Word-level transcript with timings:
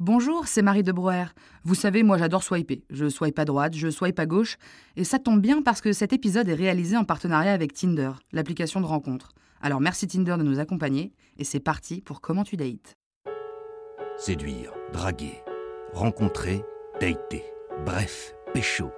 Bonjour, 0.00 0.48
c'est 0.48 0.62
Marie 0.62 0.82
de 0.82 0.92
Broer. 0.92 1.26
Vous 1.62 1.74
savez, 1.74 2.02
moi 2.02 2.16
j'adore 2.16 2.42
swiper. 2.42 2.82
Je 2.88 3.10
swipe 3.10 3.38
à 3.38 3.44
droite, 3.44 3.74
je 3.76 3.90
swipe 3.90 4.18
à 4.18 4.24
gauche. 4.24 4.56
Et 4.96 5.04
ça 5.04 5.18
tombe 5.18 5.42
bien 5.42 5.60
parce 5.60 5.82
que 5.82 5.92
cet 5.92 6.14
épisode 6.14 6.48
est 6.48 6.54
réalisé 6.54 6.96
en 6.96 7.04
partenariat 7.04 7.52
avec 7.52 7.74
Tinder, 7.74 8.12
l'application 8.32 8.80
de 8.80 8.86
rencontre. 8.86 9.34
Alors 9.60 9.82
merci 9.82 10.08
Tinder 10.08 10.36
de 10.38 10.42
nous 10.42 10.58
accompagner. 10.58 11.12
Et 11.36 11.44
c'est 11.44 11.60
parti 11.60 12.00
pour 12.00 12.22
Comment 12.22 12.44
tu 12.44 12.56
dates. 12.56 12.96
Séduire, 14.16 14.72
draguer, 14.94 15.42
rencontrer, 15.92 16.64
dater. 16.98 17.44
Bref, 17.84 18.32
pécho. 18.54 18.90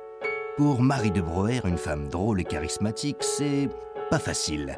Pour 0.57 0.83
Marie 0.83 1.11
de 1.11 1.21
Broer, 1.21 1.67
une 1.67 1.79
femme 1.79 2.11
drôle 2.11 2.41
et 2.41 2.45
charismatique, 2.45 3.25
c'est 3.25 3.69
pas 4.09 4.21
facile. 4.21 4.77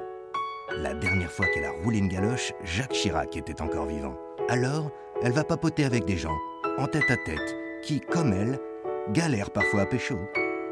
La 0.79 0.95
dernière 0.95 1.31
fois 1.31 1.45
qu'elle 1.53 1.67
a 1.67 1.73
roulé 1.83 1.99
une 1.99 2.09
galoche, 2.09 2.55
Jacques 2.65 2.93
Chirac 2.93 3.37
était 3.37 3.61
encore 3.61 3.85
vivant. 3.85 4.17
Alors, 4.49 4.91
elle 5.23 5.33
va 5.33 5.45
papoter 5.45 5.85
avec 5.85 6.05
des 6.05 6.17
gens, 6.17 6.37
en 6.79 6.87
tête 6.87 7.11
à 7.11 7.17
tête, 7.17 7.57
qui, 7.83 8.01
comme 8.01 8.33
elle, 8.33 8.59
galèrent 9.13 9.51
parfois 9.51 9.83
à 9.83 9.87
pécho. 9.87 10.19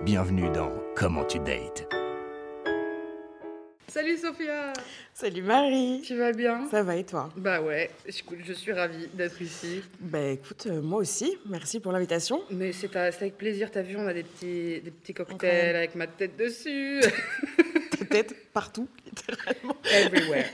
Bienvenue 0.05 0.51
dans 0.51 0.73
Comment 0.97 1.25
tu 1.25 1.39
dates. 1.39 1.89
Salut 3.87 4.17
Sophia 4.17 4.73
Salut 5.13 5.43
Marie 5.43 6.03
Tu 6.05 6.17
vas 6.17 6.33
bien? 6.33 6.67
Ça 6.71 6.83
va 6.83 6.97
et 6.97 7.05
toi? 7.05 7.29
Bah 7.37 7.61
ouais, 7.61 7.91
écoute, 8.07 8.39
je 8.45 8.55
suis 8.55 8.73
ravie 8.73 9.07
d'être 9.13 9.41
ici. 9.43 9.83
Bah 10.01 10.29
écoute, 10.29 10.67
euh, 10.67 10.81
moi 10.81 11.01
aussi, 11.01 11.37
merci 11.47 11.79
pour 11.79 11.93
l'invitation. 11.93 12.41
Mais 12.51 12.73
c'est 12.73 12.95
avec 12.97 13.37
plaisir, 13.37 13.71
t'as 13.71 13.83
vu, 13.83 13.97
on 13.99 14.07
a 14.07 14.15
des 14.15 14.23
petits, 14.23 14.81
des 14.81 14.91
petits 14.91 15.13
cocktails 15.13 15.77
avec 15.77 15.95
ma 15.95 16.07
tête 16.07 16.37
dessus. 16.37 17.01
Ta 17.99 18.05
tête 18.07 18.35
partout, 18.53 18.89
littéralement. 19.05 19.77
Everywhere. 19.85 20.47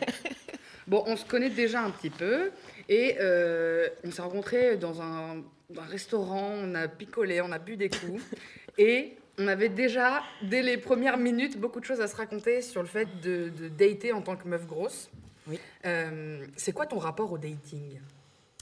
Bon, 0.88 1.04
on 1.06 1.16
se 1.16 1.24
connaît 1.24 1.50
déjà 1.50 1.82
un 1.82 1.90
petit 1.90 2.10
peu 2.10 2.50
et 2.88 3.16
euh, 3.20 3.88
on 4.04 4.10
s'est 4.10 4.22
rencontrés 4.22 4.76
dans 4.76 5.02
un, 5.02 5.42
un 5.76 5.86
restaurant, 5.88 6.50
on 6.62 6.74
a 6.74 6.88
picolé, 6.88 7.40
on 7.40 7.52
a 7.52 7.58
bu 7.58 7.76
des 7.76 7.90
coups 7.90 8.22
et 8.78 9.16
on 9.38 9.46
avait 9.46 9.68
déjà, 9.68 10.22
dès 10.42 10.62
les 10.62 10.78
premières 10.78 11.18
minutes, 11.18 11.58
beaucoup 11.58 11.80
de 11.80 11.84
choses 11.84 12.00
à 12.00 12.08
se 12.08 12.16
raconter 12.16 12.62
sur 12.62 12.82
le 12.82 12.88
fait 12.88 13.08
de, 13.22 13.50
de 13.50 13.68
dater 13.68 14.12
en 14.12 14.22
tant 14.22 14.36
que 14.36 14.48
meuf 14.48 14.66
grosse. 14.66 15.10
Oui. 15.46 15.58
Euh, 15.86 16.44
c'est 16.56 16.72
quoi 16.72 16.86
ton 16.86 16.98
rapport 16.98 17.30
au 17.30 17.38
dating, 17.38 18.00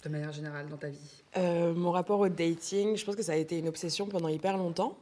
de 0.05 0.09
manière 0.09 0.33
générale, 0.33 0.69
dans 0.69 0.77
ta 0.77 0.89
vie? 0.89 1.23
Euh, 1.37 1.73
mon 1.73 1.93
rapport 1.93 2.21
au 2.21 2.29
dating, 2.29 2.97
je 2.97 3.05
pense 3.05 3.17
que 3.17 3.23
ça 3.23 3.33
a 3.33 3.37
été 3.37 3.59
une 3.59 3.69
obsession 3.69 4.07
pendant 4.07 4.29
hyper 4.29 4.57
longtemps, 4.57 4.99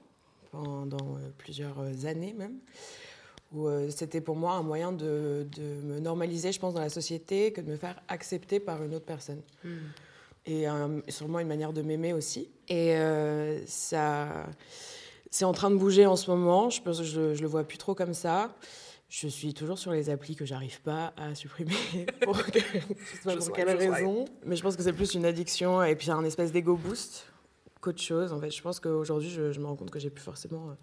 pendant 0.53 1.19
plusieurs 1.39 2.07
années 2.07 2.35
même, 2.39 2.59
où 3.53 3.69
euh, 3.69 3.89
c'était 3.91 4.21
pour 4.21 4.37
moi 4.37 4.55
un 4.55 4.63
moyen 4.63 4.93
de, 4.93 5.47
de 5.57 5.63
me 5.85 6.01
normaliser, 6.01 6.53
je 6.53 6.59
pense, 6.59 6.75
dans 6.75 6.81
la 6.81 6.89
société, 6.89 7.53
que 7.53 7.61
de 7.61 7.71
me 7.71 7.77
faire 7.77 8.01
accepter 8.09 8.61
par 8.61 8.83
une 8.83 8.95
autre 8.95 9.05
personne. 9.07 9.43
Et 10.47 10.69
euh, 10.69 11.01
sûrement 11.09 11.39
une 11.39 11.49
manière 11.49 11.73
de 11.73 11.81
m'aimer 11.83 12.13
aussi. 12.13 12.51
Et 12.69 12.95
euh, 12.97 13.65
ça, 13.67 14.47
c'est 15.31 15.45
en 15.45 15.53
train 15.53 15.71
de 15.71 15.77
bouger 15.77 16.07
en 16.07 16.17
ce 16.17 16.31
moment. 16.31 16.69
Je 16.69 16.83
pense 16.83 16.99
que 16.99 17.05
je, 17.05 17.35
je 17.35 17.43
le 17.43 17.49
vois 17.49 17.65
plus 17.65 17.79
trop 17.79 17.95
comme 17.95 18.15
ça. 18.15 18.55
Je 19.09 19.29
suis 19.29 19.55
toujours 19.55 19.79
sur 19.79 19.93
les 19.93 20.11
applis 20.11 20.35
que 20.35 20.45
j'arrive 20.45 20.81
pas 20.83 21.15
à 21.17 21.35
supprimer 21.35 21.77
pour 22.23 22.37
que, 22.45 22.59
je 22.59 22.63
sais 22.63 22.87
pas 23.23 23.31
Je 23.31 23.37
pour 23.37 23.45
swipe, 23.45 23.55
quelle 23.55 23.77
raison. 23.77 24.25
Mais 24.45 24.57
je 24.57 24.63
pense 24.63 24.77
que 24.77 24.83
c'est 24.83 24.93
plus 24.93 25.15
une 25.15 25.25
addiction 25.25 25.83
et 25.83 25.95
puis 25.95 26.11
un 26.11 26.25
espèce 26.25 26.51
d'ego 26.51 26.77
boost 26.77 27.27
qu'autre 27.81 28.03
chose. 28.03 28.33
En 28.33 28.41
fait, 28.41 28.51
je 28.51 28.61
pense 28.61 28.81
qu'aujourd'hui, 28.81 29.31
je, 29.31 29.53
je 29.53 29.61
me 29.61 29.67
rends 29.67 29.77
compte 29.77 29.91
que 29.91 30.01
j'ai 30.01 30.11
plus 30.11 30.25
forcément 30.25 30.77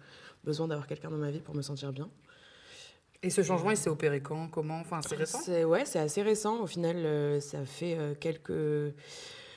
besoin 0.44 0.66
d'avoir 0.66 0.86
quelqu'un 0.86 1.10
dans 1.10 1.18
ma 1.18 1.30
vie 1.30 1.40
pour 1.40 1.54
me 1.54 1.62
sentir 1.62 1.92
bien. 1.92 2.08
Et 3.24 3.30
ce 3.30 3.42
changement, 3.42 3.70
il 3.70 3.76
s'est 3.76 3.90
opéré 3.90 4.20
quand 4.20 4.48
Comment 4.48 4.80
Enfin, 4.80 5.00
c'est 5.00 5.14
récent? 5.14 5.38
Ouais, 5.64 5.84
c'est 5.84 6.00
assez 6.00 6.22
récent. 6.22 6.60
Au 6.60 6.66
final, 6.66 6.96
euh, 6.96 7.40
ça 7.40 7.64
fait 7.64 7.96
euh, 7.96 8.14
quelques 8.18 8.94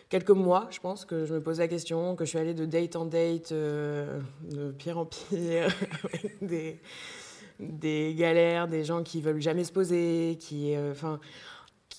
quelques 0.08 0.30
mois, 0.30 0.68
je 0.70 0.80
pense, 0.80 1.04
que 1.04 1.26
je 1.26 1.34
me 1.34 1.42
pose 1.42 1.58
la 1.58 1.68
question, 1.68 2.16
que 2.16 2.26
je 2.26 2.30
suis 2.30 2.38
allée 2.38 2.54
de 2.54 2.66
date 2.66 2.96
en 2.96 3.06
date, 3.06 3.52
euh, 3.52 4.20
de 4.44 4.72
pire 4.72 5.00
en 5.00 5.06
pire, 5.06 5.76
des 6.42 6.80
des 7.60 8.14
galères, 8.16 8.68
des 8.68 8.84
gens 8.84 9.02
qui 9.02 9.22
veulent 9.22 9.42
jamais 9.42 9.64
se 9.64 9.72
poser, 9.72 10.38
qui, 10.40 10.76
enfin, 10.92 11.20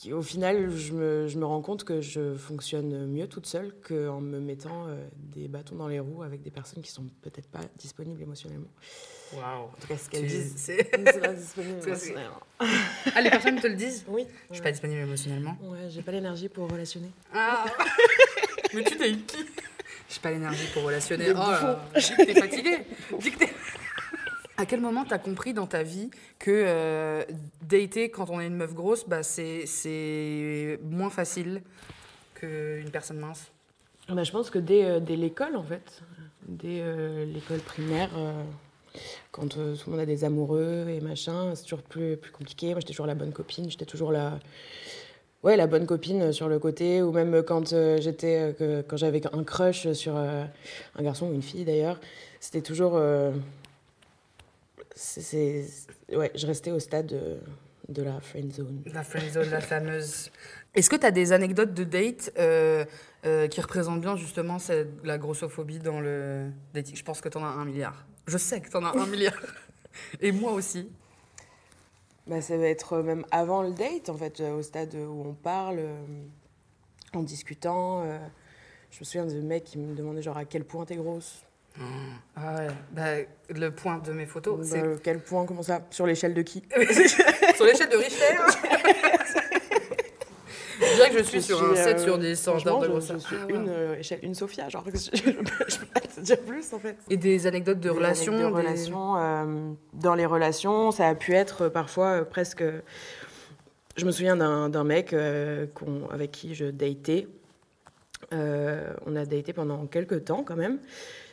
qui, 0.01 0.13
au 0.13 0.23
final, 0.23 0.71
je 0.77 0.93
me, 0.93 1.27
je 1.29 1.39
me 1.39 1.45
rends 1.47 1.63
compte 1.63 1.85
que 1.85 2.01
je 2.01 2.35
fonctionne 2.35 3.07
mieux 3.07 3.27
toute 3.29 3.47
seule 3.47 3.73
qu'en 3.87 4.21
me 4.21 4.39
mettant 4.41 4.89
euh, 4.89 5.07
des 5.15 5.49
bâtons 5.49 5.77
dans 5.77 5.89
les 5.89 6.01
roues 6.01 6.23
avec 6.23 6.43
des 6.43 6.51
personnes 6.51 6.83
qui 6.83 6.91
sont 6.91 7.07
peut-être 7.23 7.49
pas 7.49 7.61
disponibles 7.79 8.21
émotionnellement. 8.23 8.69
Waouh 9.33 9.43
En 9.65 9.69
tout 9.81 9.89
cas, 9.89 9.97
ce 9.97 10.09
qu'elles 10.09 10.27
disent. 10.27 10.55
c'est- 10.57 10.85
pas 11.21 11.33
disponible 11.33 11.81
émotionnellement. 11.87 12.41
Ah, 12.61 13.21
les 13.23 13.31
personnes 13.31 13.61
te 13.61 13.67
le 13.67 13.75
disent 13.75 14.05
Oui. 14.09 14.27
Je 14.51 14.55
suis 14.55 14.63
pas 14.63 14.71
disponible 14.73 15.01
émotionnellement. 15.01 15.57
Ouais, 15.63 15.89
j'ai 15.91 16.03
pas 16.03 16.13
l'énergie 16.13 16.49
pour 16.49 16.71
relationner. 16.71 17.11
Ah 17.35 17.65
Mais 18.75 18.85
tu 18.85 18.97
t'es 18.97 19.13
qui? 19.13 19.39
J'ai 20.09 20.21
pas 20.21 20.31
l'énergie 20.31 20.69
pour 20.73 20.85
relationner. 20.85 21.31
Oh 21.31 21.35
là 21.35 21.81
t'es 21.95 22.35
fatiguée. 22.35 22.79
Dis 23.19 23.31
que 23.33 23.39
t'es- 23.39 23.53
À 24.59 24.65
quel 24.65 24.81
moment 24.81 25.05
t'as 25.05 25.19
compris 25.19 25.53
dans 25.53 25.67
ta 25.67 25.83
vie 25.83 26.11
que 26.39 26.51
euh, 26.51 27.23
dater 27.63 28.09
quand 28.09 28.31
on 28.31 28.41
est 28.41 28.47
une 28.47 28.57
meuf 28.57 28.73
grosse, 28.75 29.07
bah, 29.07 29.23
c'est- 29.23 30.79
moins 30.83 31.11
facile 31.11 31.61
qu'une 32.35 32.91
personne 32.91 33.19
mince? 33.19 33.51
Bah, 34.09 34.23
je 34.25 34.33
pense 34.33 34.49
que 34.49 34.59
dès, 34.59 34.85
euh, 34.85 35.01
dès 35.01 35.17
l'école, 35.17 35.57
en 35.57 35.63
fait, 35.63 36.01
dès 36.49 36.81
euh, 36.81 37.27
l'école 37.27 37.59
primaire, 37.59 38.09
euh, 38.17 38.33
quand 39.31 39.49
tout 39.49 39.59
le 39.59 39.91
monde 39.91 40.01
a 40.01 40.07
des 40.07 40.25
amoureux 40.25 40.87
et 40.89 41.01
machin, 41.01 41.55
c'est 41.55 41.65
toujours 41.65 41.83
plus, 41.83 42.17
plus 42.17 42.31
compliqué. 42.31 42.69
Moi, 42.71 42.81
j'étais 42.81 42.93
toujours 42.93 43.07
la 43.07 43.15
bonne 43.15 43.33
copine, 43.33 43.71
j'étais 43.71 43.85
toujours 43.85 44.11
la, 44.11 44.39
ouais, 45.43 45.57
la 45.59 45.67
bonne 45.67 45.85
copine 45.85 46.33
sur 46.33 46.49
le 46.49 46.59
côté, 46.59 47.03
ou 47.03 47.13
même 47.13 47.43
quand 47.43 47.75
quand 47.75 48.97
j'avais 48.97 49.21
un 49.35 49.45
crush 49.45 49.93
sur 49.93 50.17
un 50.17 50.49
garçon 51.01 51.29
ou 51.29 51.35
une 51.35 51.43
fille 51.43 51.67
d'ailleurs, 51.67 52.01
c'était 52.41 52.63
toujours, 52.63 52.99
c'est, 54.99 55.67
ouais, 56.13 56.33
je 56.35 56.47
restais 56.47 56.71
au 56.71 56.79
stade 56.81 57.07
de, 57.07 57.39
de 57.89 58.03
la 58.03 58.19
friend 58.21 58.51
zone. 58.53 58.83
La 58.93 59.03
friendzone, 59.05 59.51
la 59.51 59.61
fameuse. 59.61 60.31
Est-ce 60.75 60.89
que 60.91 60.97
tu 60.97 61.07
as 61.07 61.11
des 61.11 61.33
anecdotes 61.33 61.75
de 61.75 61.85
date 61.85 62.33
euh, 62.39 62.85
euh, 63.25 63.47
qui 63.47 63.61
représentent 63.61 64.01
bien 64.01 64.17
justement 64.17 64.59
cette- 64.59 65.05
la 65.05 65.19
grossophobie 65.19 65.79
dans 65.79 66.01
le 66.01 66.51
dating? 66.75 66.97
Je 66.97 67.03
pense 67.05 67.21
que 67.21 67.29
tu 67.29 67.37
en 67.39 67.45
as 67.45 67.49
un 67.49 67.65
milliard. 67.67 68.07
Je 68.27 68.39
sais 68.39 68.61
que 68.61 68.69
tu 68.71 68.77
en 68.77 68.85
as 68.85 68.99
un 68.99 69.07
milliard. 69.07 69.35
Et 70.21 70.33
moi 70.33 70.53
aussi. 70.53 70.91
Bah, 72.27 72.41
ça 72.41 72.57
va 72.57 72.67
être 72.67 72.99
même 73.03 73.25
avant 73.31 73.63
le 73.63 73.73
date, 73.73 74.09
en 74.09 74.17
fait, 74.17 74.41
euh, 74.41 74.57
au 74.57 74.63
stade 74.63 74.95
où 74.95 75.23
on 75.27 75.33
parle, 75.35 75.77
euh, 75.79 76.05
en 77.15 77.23
discutant. 77.23 78.03
euh, 78.03 78.19
je 78.91 79.01
me 79.01 79.05
souviens 79.05 79.27
de 79.27 79.41
mecs 79.41 79.65
qui 79.65 79.79
me 79.79 79.95
demandaient 79.95 80.23
genre 80.23 80.37
à 80.39 80.45
quel 80.45 80.65
point 80.65 80.85
t'es 80.87 80.97
grosse? 80.97 81.43
Ah 82.37 82.55
ouais, 82.57 82.67
bah, 82.93 83.25
le 83.55 83.71
point 83.71 83.99
de 83.99 84.13
mes 84.13 84.27
photos, 84.27 84.59
Bah, 84.59 84.65
c'est 84.67 85.03
quel 85.03 85.21
point, 85.21 85.45
comment 85.47 85.63
ça? 85.63 85.81
Sur 85.91 86.07
l'échelle 86.07 86.35
de 86.35 86.43
qui? 86.43 86.63
Sur 87.57 87.65
l'échelle 87.67 87.89
de 87.91 87.97
Richter. 87.97 88.25
je 90.81 90.95
dirais 90.95 91.11
que 91.11 91.19
je 91.19 91.23
suis 91.23 91.43
sur 91.43 91.63
un 91.63 91.75
suis, 91.75 91.83
7 91.85 91.97
euh, 91.99 92.05
sur 92.05 92.19
10 92.19 92.49
en 92.49 92.55
de 92.55 92.59
je, 92.59 92.91
grosseur. 92.91 93.19
je 93.19 93.27
suis 93.27 93.37
Ah 93.41 93.47
une 93.53 93.69
euh, 93.69 93.99
échelle, 93.99 94.19
une 94.23 94.35
Sophia, 94.35 94.69
genre, 94.69 94.85
je, 94.93 94.99
je, 95.17 95.23
je 95.23 95.31
peux 95.79 95.87
pas 95.87 96.01
te 96.01 96.21
dire 96.21 96.41
plus, 96.41 96.73
en 96.73 96.79
fait. 96.79 96.97
Et 97.11 97.17
des 97.17 97.47
anecdotes 97.47 97.79
de 97.79 97.85
Des 97.85 97.89
relations 97.91 98.33
anecdotes 98.35 98.53
de 98.55 98.61
des- 98.61 98.67
relations, 98.69 99.17
euh, 99.17 99.73
dans 99.95 100.15
les 100.15 100.27
relations, 100.27 100.91
ça 100.91 101.09
a 101.09 101.15
pu 101.15 101.35
être 101.35 101.63
euh, 101.63 101.71
parfois 101.71 102.21
euh, 102.21 102.25
presque. 102.25 102.63
Je 103.97 104.05
me 104.05 104.11
souviens 104.11 104.37
d'un 104.37 104.69
d'un 104.69 104.85
mec 104.85 105.13
euh, 105.15 105.67
qu'on- 105.75 106.09
avec 106.11 106.31
qui 106.33 106.55
je 106.55 106.67
datais. 106.67 107.27
Euh, 108.33 108.93
on 109.07 109.17
a 109.17 109.25
daté 109.25 109.53
pendant 109.53 109.87
quelques 109.87 110.25
temps 110.27 110.43
quand 110.43 110.57
même, 110.57 110.79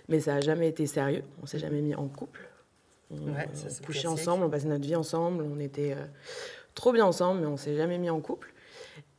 mais 0.10 0.20
ça 0.20 0.36
n'a 0.36 0.42
jamais 0.42 0.68
été 0.70 0.86
sérieux. 0.88 1.24
On 1.42 1.46
s'est 1.46 1.60
jamais 1.60 1.82
mis 1.82 1.96
en 1.96 2.08
couple. 2.08 2.48
On, 3.12 3.16
Ouais, 3.34 3.48
ça, 3.54 3.66
on 3.68 3.70
c'est 3.70 3.86
couchait 3.86 4.08
ensemble, 4.08 4.44
on 4.46 4.50
passait 4.50 4.68
notre 4.68 4.86
vie 4.86 4.96
ensemble, 4.96 5.44
on 5.44 5.60
était 5.60 5.94
euh, 5.94 6.06
trop 6.76 6.92
bien 6.92 7.06
ensemble, 7.06 7.42
mais 7.42 7.48
on 7.48 7.58
s'est 7.58 7.76
jamais 7.76 7.98
mis 7.98 8.10
en 8.10 8.20
couple. 8.20 8.54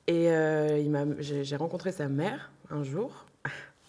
Et 0.06 0.30
euh, 0.30 0.78
il 0.78 0.90
m'a- 0.90 1.04
j'ai 1.20 1.56
rencontré 1.56 1.92
sa 1.92 2.08
mère 2.08 2.50
un 2.70 2.82
jour. 2.82 3.24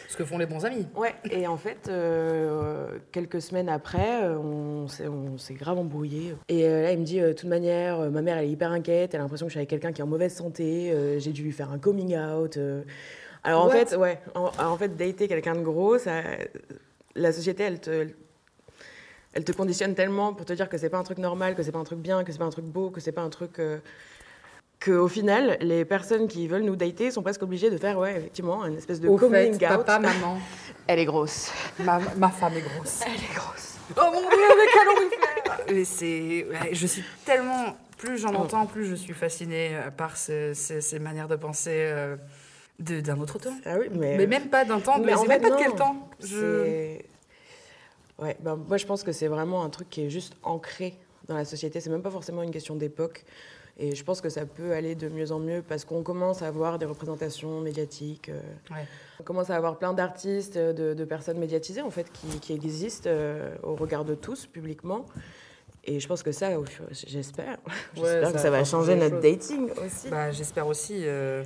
Ce 0.07 0.15
que 0.17 0.23
font 0.25 0.37
les 0.37 0.45
bons 0.45 0.63
amis. 0.65 0.85
Ouais, 0.95 1.15
et 1.31 1.47
en 1.47 1.57
fait, 1.57 1.87
euh, 1.87 2.99
quelques 3.11 3.41
semaines 3.41 3.69
après, 3.69 4.27
on 4.27 4.87
s'est, 4.87 5.07
on 5.07 5.37
s'est 5.39 5.55
grave 5.55 5.79
embrouillé. 5.79 6.35
Et 6.47 6.65
euh, 6.67 6.83
là, 6.83 6.91
il 6.91 6.99
me 6.99 7.05
dit, 7.05 7.19
euh, 7.19 7.29
de 7.29 7.33
toute 7.33 7.49
manière, 7.49 7.99
ma 8.11 8.21
mère, 8.21 8.37
elle 8.37 8.45
est 8.45 8.51
hyper 8.51 8.71
inquiète, 8.71 9.13
elle 9.15 9.21
a 9.21 9.23
l'impression 9.23 9.47
que 9.47 9.49
je 9.49 9.53
suis 9.53 9.59
avec 9.59 9.69
quelqu'un 9.69 9.91
qui 9.93 10.01
est 10.01 10.03
en 10.03 10.07
mauvaise 10.07 10.33
santé, 10.35 10.93
j'ai 11.19 11.31
dû 11.31 11.41
lui 11.41 11.51
faire 11.51 11.71
un 11.71 11.79
coming 11.79 12.15
out. 12.17 12.59
Alors 13.45 13.63
en 13.65 13.69
fait, 13.69 13.95
ouais, 13.95 14.19
en, 14.33 14.51
en 14.57 14.77
fait, 14.77 14.89
dater 14.97 15.27
quelqu'un 15.27 15.55
de 15.55 15.61
gros, 15.61 15.97
ça, 15.97 16.21
la 17.15 17.31
société, 17.31 17.63
elle 17.63 17.79
te, 17.79 18.07
elle 19.33 19.43
te 19.43 19.51
conditionne 19.51 19.95
tellement 19.95 20.33
pour 20.33 20.45
te 20.45 20.53
dire 20.53 20.67
que 20.69 20.77
c'est 20.77 20.89
pas 20.89 20.97
un 20.97 21.03
truc 21.03 21.17
normal, 21.19 21.55
que 21.55 21.63
c'est 21.63 21.71
pas 21.71 21.79
un 21.79 21.83
truc 21.83 21.99
bien, 21.99 22.23
que 22.23 22.31
c'est 22.31 22.37
pas 22.39 22.45
un 22.45 22.49
truc 22.49 22.65
beau, 22.65 22.89
que 22.89 22.99
c'est 22.99 23.11
pas 23.11 23.21
un 23.21 23.29
truc. 23.29 23.59
euh, 23.59 23.77
que 24.79 24.91
au 24.91 25.07
final, 25.07 25.57
les 25.61 25.85
personnes 25.85 26.27
qui 26.27 26.47
veulent 26.47 26.63
nous 26.63 26.75
dater 26.75 27.09
sont 27.09 27.23
presque 27.23 27.41
obligées 27.43 27.69
de 27.71 27.77
faire, 27.77 27.97
ouais, 27.97 28.17
effectivement, 28.17 28.65
une 28.65 28.77
espèce 28.77 28.99
de 28.99 29.07
Au 29.07 29.15
coming 29.17 29.57
fait, 29.57 29.65
out. 29.65 29.85
papa, 29.85 29.99
maman, 29.99 30.37
Elle 30.87 30.99
est 30.99 31.05
grosse. 31.05 31.49
ma, 31.79 31.99
ma 32.17 32.29
femme 32.29 32.53
est 32.55 32.61
grosse. 32.61 32.99
Elle 33.05 33.13
est 33.13 33.33
grosse. 33.35 33.77
Oh 33.97 34.11
mon 34.13 34.19
dieu, 34.19 34.29
mais 34.57 34.65
quel 34.73 34.87
horrifère 34.89 35.65
Mais 35.73 35.85
c'est, 35.85 36.45
ouais, 36.49 36.73
je 36.73 36.87
suis 36.87 37.03
tellement, 37.25 37.75
plus 37.97 38.17
j'en 38.17 38.33
entends, 38.35 38.65
plus 38.65 38.85
je 38.85 38.95
suis 38.95 39.13
fascinée 39.13 39.71
euh, 39.73 39.89
par 39.91 40.17
ce- 40.17 40.53
ce- 40.53 40.81
ces 40.81 40.99
manières 40.99 41.29
de 41.29 41.35
penser 41.37 41.71
euh, 41.73 42.15
d'un 42.79 43.19
autre 43.19 43.39
temps. 43.39 43.53
Ah 43.65 43.75
oui, 43.79 43.87
mais. 43.91 44.17
Mais 44.17 44.27
même 44.27 44.49
pas 44.49 44.65
d'un 44.65 44.79
temps, 44.79 44.99
mais, 44.99 45.13
en 45.13 45.21
c'est 45.21 45.27
même 45.27 45.41
pas 45.41 45.49
de 45.49 45.55
quel 45.55 45.73
temps. 45.75 46.09
Je... 46.19 46.97
Ouais, 48.19 48.37
ben, 48.39 48.55
moi 48.55 48.77
je 48.77 48.85
pense 48.85 49.03
que 49.03 49.11
c'est 49.11 49.27
vraiment 49.27 49.63
un 49.63 49.69
truc 49.69 49.89
qui 49.89 50.05
est 50.05 50.09
juste 50.09 50.33
ancré 50.43 50.97
dans 51.27 51.35
la 51.35 51.45
société. 51.45 51.79
C'est 51.81 51.89
même 51.89 52.01
pas 52.01 52.11
forcément 52.11 52.43
une 52.43 52.51
question 52.51 52.75
d'époque. 52.75 53.25
Et 53.77 53.93
je 53.93 54.03
pense 54.05 54.21
que 54.21 54.29
ça 54.29 54.45
peut 54.45 54.71
aller 54.71 54.95
de 54.95 55.09
mieux 55.09 55.33
en 55.33 55.39
mieux 55.39 55.61
parce 55.61 55.83
qu'on 55.83 56.01
commence 56.01 56.41
à 56.41 56.47
avoir 56.47 56.79
des 56.79 56.85
représentations 56.85 57.59
médiatiques. 57.59 58.29
euh, 58.29 58.39
Ouais. 58.71 58.85
On 59.19 59.23
commence 59.23 59.49
à 59.49 59.57
avoir 59.57 59.77
plein 59.77 59.91
d'artistes, 59.93 60.57
de, 60.57 60.93
de 60.93 61.05
personnes 61.05 61.37
médiatisées 61.39 61.81
en 61.81 61.91
fait, 61.91 62.09
qui, 62.13 62.39
qui 62.39 62.53
existent 62.53 63.09
euh, 63.11 63.53
au 63.63 63.75
regard 63.75 64.05
de 64.05 64.15
tous 64.15 64.45
publiquement. 64.45 65.05
Et 65.83 65.99
je 65.99 66.07
pense 66.07 66.23
que 66.23 66.31
ça, 66.31 66.51
j'espère, 66.91 67.57
j'espère 67.95 68.27
ça 68.27 68.31
que 68.33 68.39
ça 68.39 68.49
va 68.49 68.63
changer 68.63 68.95
notre 68.95 69.19
dating 69.19 69.69
aussi. 69.85 70.09
Bah, 70.09 70.31
j'espère 70.31 70.67
aussi. 70.67 71.01
euh. 71.03 71.43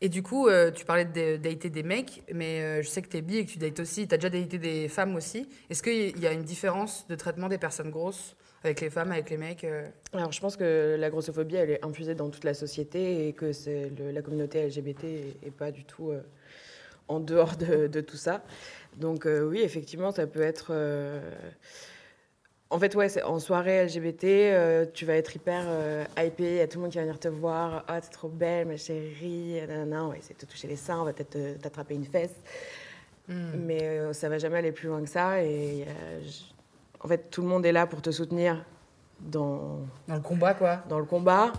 Et 0.00 0.08
du 0.08 0.22
coup, 0.22 0.48
euh, 0.48 0.70
tu 0.70 0.84
parlais 0.84 1.04
de 1.04 1.36
dater 1.36 1.70
des 1.70 1.82
mecs, 1.82 2.22
mais 2.32 2.60
euh, 2.60 2.82
je 2.82 2.88
sais 2.88 3.00
que 3.02 3.08
t'es 3.08 3.22
bi 3.22 3.38
et 3.38 3.46
que 3.46 3.50
tu 3.50 3.58
dates 3.58 3.80
aussi. 3.80 4.06
T'as 4.06 4.16
déjà 4.16 4.28
daté 4.28 4.58
des 4.58 4.88
femmes 4.88 5.14
aussi. 5.16 5.48
Est-ce 5.70 5.82
qu'il 5.82 6.18
y 6.18 6.26
a 6.26 6.32
une 6.32 6.42
différence 6.42 7.06
de 7.08 7.14
traitement 7.14 7.48
des 7.48 7.58
personnes 7.58 7.90
grosses 7.90 8.36
avec 8.62 8.80
les 8.80 8.90
femmes, 8.90 9.12
avec 9.12 9.30
les 9.30 9.36
mecs 9.36 9.64
euh? 9.64 9.86
Alors, 10.12 10.32
je 10.32 10.40
pense 10.40 10.56
que 10.56 10.96
la 10.98 11.08
grossophobie, 11.08 11.56
elle 11.56 11.70
est 11.70 11.84
infusée 11.84 12.14
dans 12.14 12.28
toute 12.28 12.44
la 12.44 12.54
société 12.54 13.28
et 13.28 13.32
que 13.32 13.52
c'est 13.52 13.90
la 13.98 14.22
communauté 14.22 14.66
LGBT 14.66 15.04
est 15.42 15.50
pas 15.50 15.70
du 15.70 15.84
tout 15.84 16.12
en 17.08 17.20
dehors 17.20 17.56
de, 17.56 18.00
tout 18.00 18.16
ça. 18.16 18.42
Donc, 18.96 19.26
oui, 19.26 19.60
effectivement, 19.60 20.10
ça 20.10 20.26
peut 20.26 20.42
être. 20.42 20.72
Euh, 22.70 22.74
En 22.74 22.78
fait, 22.78 22.94
ouais, 22.94 23.22
en 23.22 23.38
soirée 23.38 23.84
LGBT, 23.86 24.24
euh, 24.24 24.86
tu 24.92 25.04
vas 25.06 25.14
être 25.14 25.34
hyper 25.36 25.62
euh, 25.66 26.04
hypé, 26.18 26.44
il 26.44 26.56
y 26.56 26.60
a 26.60 26.66
tout 26.68 26.78
le 26.78 26.82
monde 26.82 26.90
qui 26.92 26.98
va 26.98 27.04
venir 27.04 27.18
te 27.18 27.28
voir. 27.28 27.84
Ah, 27.88 28.00
t'es 28.00 28.08
trop 28.10 28.28
belle, 28.28 28.66
ma 28.68 28.76
chérie. 28.76 29.60
Nanana, 29.66 30.04
on 30.04 30.08
va 30.10 30.16
essayer 30.16 30.34
de 30.34 30.40
te 30.40 30.46
toucher 30.46 30.68
les 30.68 30.76
seins, 30.76 31.00
on 31.00 31.04
va 31.04 31.12
peut-être 31.12 31.30
te- 31.30 31.54
t'attraper 31.58 31.94
une 31.94 32.06
fesse. 32.06 32.34
Mais 33.28 33.82
euh, 33.82 34.12
ça 34.12 34.28
va 34.28 34.38
jamais 34.38 34.58
aller 34.58 34.70
plus 34.72 34.86
loin 34.88 35.02
que 35.02 35.08
ça. 35.08 35.42
Et 35.42 35.84
euh, 35.88 36.20
je- 36.22 36.54
en 37.04 37.08
fait, 37.08 37.28
tout 37.30 37.42
le 37.42 37.48
monde 37.48 37.66
est 37.66 37.72
là 37.72 37.86
pour 37.86 38.00
te 38.02 38.10
soutenir 38.10 38.64
dans, 39.20 39.80
Dans 40.08 40.14
le 40.14 40.20
combat, 40.20 40.54
quoi. 40.54 40.82
dans 40.88 40.98
le 40.98 41.04
combat. 41.06 41.52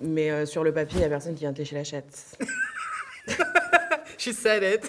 Mais 0.00 0.30
euh, 0.30 0.46
sur 0.46 0.64
le 0.64 0.72
papier, 0.72 0.96
il 0.98 1.00
n'y 1.00 1.06
a 1.06 1.08
personne 1.08 1.34
qui 1.34 1.40
vient 1.40 1.52
te 1.52 1.58
lécher 1.58 1.76
la 1.76 1.84
chatte. 1.84 2.36
She 4.18 4.32
said 4.32 4.62
it. 4.62 4.88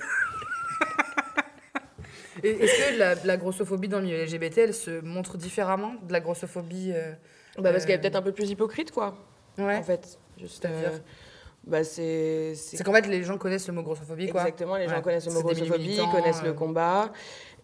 Est-ce 2.44 2.94
que 2.94 3.00
la, 3.00 3.16
la 3.16 3.38
grossophobie 3.38 3.88
dans 3.88 4.00
le 4.00 4.06
milieu 4.06 4.24
LGBT, 4.24 4.57
elle 4.60 4.74
se 4.74 5.01
montre 5.01 5.38
différemment 5.38 5.94
de 6.07 6.13
la 6.13 6.19
grossophobie 6.19 6.92
euh, 6.94 7.12
Bah, 7.57 7.72
parce 7.72 7.86
qu'elle 7.86 7.95
est 7.95 7.98
Euh, 7.98 8.01
peut-être 8.01 8.16
un 8.16 8.22
peu 8.22 8.31
plus 8.31 8.50
hypocrite, 8.50 8.92
quoi. 8.92 9.16
Ouais. 9.57 9.78
En 9.78 9.84
fait. 9.84 10.19
Juste, 10.39 10.62
C'est-à-dire 10.62 10.92
euh, 10.94 11.00
bah, 11.66 11.84
c'est. 11.84 12.54
qu'en 12.84 12.94
fait, 12.94 13.07
les 13.07 13.24
gens 13.24 13.38
connaissent 13.38 13.68
le 13.68 13.74
mot 13.74 13.84
grossophobie, 13.84 14.30
quoi. 14.30 14.42
Exactement, 14.42 14.78
les 14.78 14.88
gens 14.88 15.01
connaissent 15.01 15.28
le 15.28 15.34
mot 15.34 15.42
grossophobie, 15.42 15.80
militants, 15.80 16.12
connaissent 16.12 16.44
le 16.44 16.54
combat. 16.54 17.12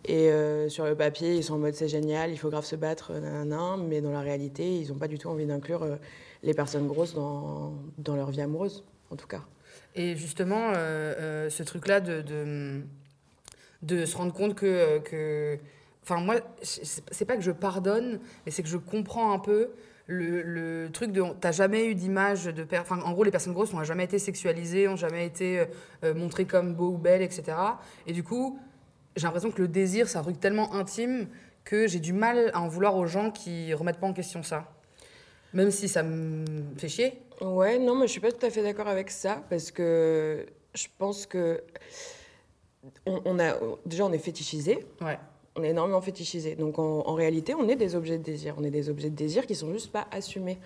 Et 0.05 0.29
euh, 0.31 0.67
sur 0.67 0.85
le 0.85 0.95
papier, 0.95 1.35
ils 1.35 1.43
sont 1.43 1.53
en 1.53 1.59
mode 1.59 1.75
c'est 1.75 1.87
génial, 1.87 2.31
il 2.31 2.37
faut 2.37 2.49
grave 2.49 2.65
se 2.65 2.75
battre, 2.75 3.13
nanana, 3.13 3.77
mais 3.77 4.01
dans 4.01 4.11
la 4.11 4.19
réalité, 4.19 4.79
ils 4.79 4.89
n'ont 4.89 4.97
pas 4.97 5.07
du 5.07 5.17
tout 5.17 5.29
envie 5.29 5.45
d'inclure 5.45 5.83
euh, 5.83 5.95
les 6.43 6.53
personnes 6.53 6.87
grosses 6.87 7.13
dans, 7.13 7.73
dans 7.97 8.15
leur 8.17 8.29
vie 8.29 8.41
amoureuse, 8.41 8.83
en 9.11 9.15
tout 9.15 9.27
cas. 9.27 9.41
Et 9.95 10.15
justement, 10.17 10.73
euh, 10.75 11.49
ce 11.49 11.63
truc-là 11.63 12.01
de, 12.01 12.21
de, 12.21 12.81
de 13.83 14.05
se 14.05 14.17
rendre 14.17 14.33
compte 14.33 14.55
que. 14.55 14.99
que 14.99 15.59
enfin, 16.03 16.19
moi, 16.19 16.35
c'est 16.61 17.25
pas 17.25 17.35
que 17.35 17.43
je 17.43 17.51
pardonne, 17.51 18.19
mais 18.45 18.51
c'est 18.51 18.63
que 18.63 18.69
je 18.69 18.77
comprends 18.77 19.33
un 19.33 19.39
peu 19.39 19.69
le, 20.07 20.41
le 20.41 20.89
truc 20.91 21.11
de. 21.11 21.21
T'as 21.39 21.51
jamais 21.51 21.85
eu 21.85 21.95
d'image 21.95 22.45
de. 22.45 22.65
Enfin, 22.77 22.99
en 23.01 23.11
gros, 23.11 23.23
les 23.23 23.31
personnes 23.31 23.53
grosses 23.53 23.73
n'ont 23.73 23.83
jamais 23.83 24.05
été 24.05 24.19
sexualisées, 24.19 24.87
n'ont 24.87 24.95
jamais 24.95 25.25
été 25.25 25.59
euh, 25.59 25.65
euh, 26.03 26.13
montrées 26.13 26.45
comme 26.45 26.73
beaux 26.73 26.93
ou 26.93 26.97
belles, 26.97 27.21
etc. 27.21 27.57
Et 28.07 28.13
du 28.13 28.23
coup, 28.23 28.59
j'ai 29.15 29.23
l'impression 29.23 29.51
que 29.51 29.61
le 29.61 29.67
désir, 29.67 30.07
c'est 30.07 30.17
un 30.17 30.23
truc 30.23 30.39
tellement 30.39 30.73
intime 30.73 31.27
que 31.63 31.87
j'ai 31.87 31.99
du 31.99 32.13
mal 32.13 32.51
à 32.53 32.61
en 32.61 32.67
vouloir 32.67 32.95
aux 32.95 33.07
gens 33.07 33.31
qui 33.31 33.73
remettent 33.73 33.99
pas 33.99 34.07
en 34.07 34.13
question 34.13 34.43
ça. 34.43 34.69
Même 35.53 35.71
si 35.71 35.87
ça 35.87 36.03
me 36.03 36.45
fait 36.77 36.89
chier. 36.89 37.21
Ouais, 37.39 37.77
non, 37.77 37.95
mais 37.95 38.07
je 38.07 38.11
suis 38.11 38.21
pas 38.21 38.31
tout 38.31 38.45
à 38.45 38.49
fait 38.49 38.63
d'accord 38.63 38.87
avec 38.87 39.11
ça 39.11 39.43
parce 39.49 39.71
que 39.71 40.45
je 40.73 40.87
pense 40.97 41.25
que 41.25 41.61
on, 43.05 43.21
on 43.25 43.39
a 43.39 43.55
déjà 43.85 44.05
on 44.05 44.11
est 44.11 44.17
fétichisé, 44.17 44.85
Ouais. 45.01 45.17
on 45.55 45.63
est 45.63 45.69
énormément 45.69 46.01
fétichisé. 46.01 46.55
Donc 46.55 46.79
en, 46.79 47.01
en 47.07 47.13
réalité, 47.13 47.53
on 47.55 47.67
est 47.69 47.75
des 47.75 47.95
objets 47.95 48.17
de 48.17 48.23
désir. 48.23 48.55
On 48.57 48.63
est 48.63 48.71
des 48.71 48.89
objets 48.89 49.09
de 49.09 49.15
désir 49.15 49.45
qui 49.45 49.55
sont 49.55 49.71
juste 49.71 49.91
pas 49.91 50.07
assumés. 50.11 50.57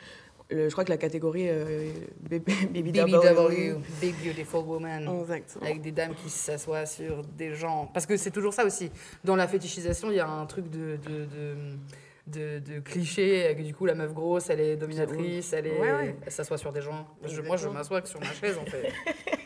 Le- 0.50 0.70
je 0.70 0.72
crois 0.72 0.86
que 0.86 0.90
la 0.92 0.98
catégorie 0.98 1.48
euh, 1.50 1.90
BB 2.30 2.50
BBW, 2.72 3.76
Big 4.00 4.16
Beautiful 4.24 4.64
Woman. 4.66 5.20
Exactement. 5.22 5.66
Avec 5.66 5.82
des 5.82 5.92
dames 5.92 6.14
qui 6.16 6.30
s'assoient 6.30 6.86
sur 6.86 7.22
des 7.38 7.54
gens. 7.54 7.90
Parce 7.94 8.06
que 8.06 8.16
c'est 8.16 8.32
toujours 8.32 8.54
ça 8.54 8.66
aussi. 8.66 8.90
Dans 9.26 9.36
la 9.36 9.48
fétichisation, 9.48 10.10
il 10.10 10.16
y 10.16 10.20
a 10.22 10.28
un 10.30 10.46
truc 10.46 10.70
de, 10.70 10.98
de, 11.06 11.26
de, 11.26 12.60
de, 12.60 12.60
de 12.76 12.80
cliché. 12.80 13.54
Que 13.58 13.62
du 13.62 13.74
coup, 13.76 13.86
la 13.86 13.96
meuf 13.96 14.14
grosse, 14.14 14.50
elle 14.50 14.62
est 14.62 14.78
dominatrice, 14.78 15.52
elle, 15.52 15.68
est, 15.68 15.80
Ouais, 15.82 15.92
ouais. 15.92 16.16
s'assoit 16.30 16.58
sur 16.58 16.72
des 16.72 16.82
gens. 16.82 17.06
Je- 17.26 17.42
moi, 17.42 17.58
je 17.58 17.68
m'assois 17.68 18.06
sur 18.06 18.20
ma 18.22 18.32
chaise, 18.32 18.58
en 18.58 18.66
fait. 18.66 18.88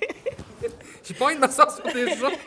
J'ai 1.03 1.13
pas 1.13 1.25
envie 1.25 1.35
de 1.35 1.39
m'asseoir 1.39 1.71
sur 1.71 1.83
des 1.83 2.07
gens. 2.15 2.29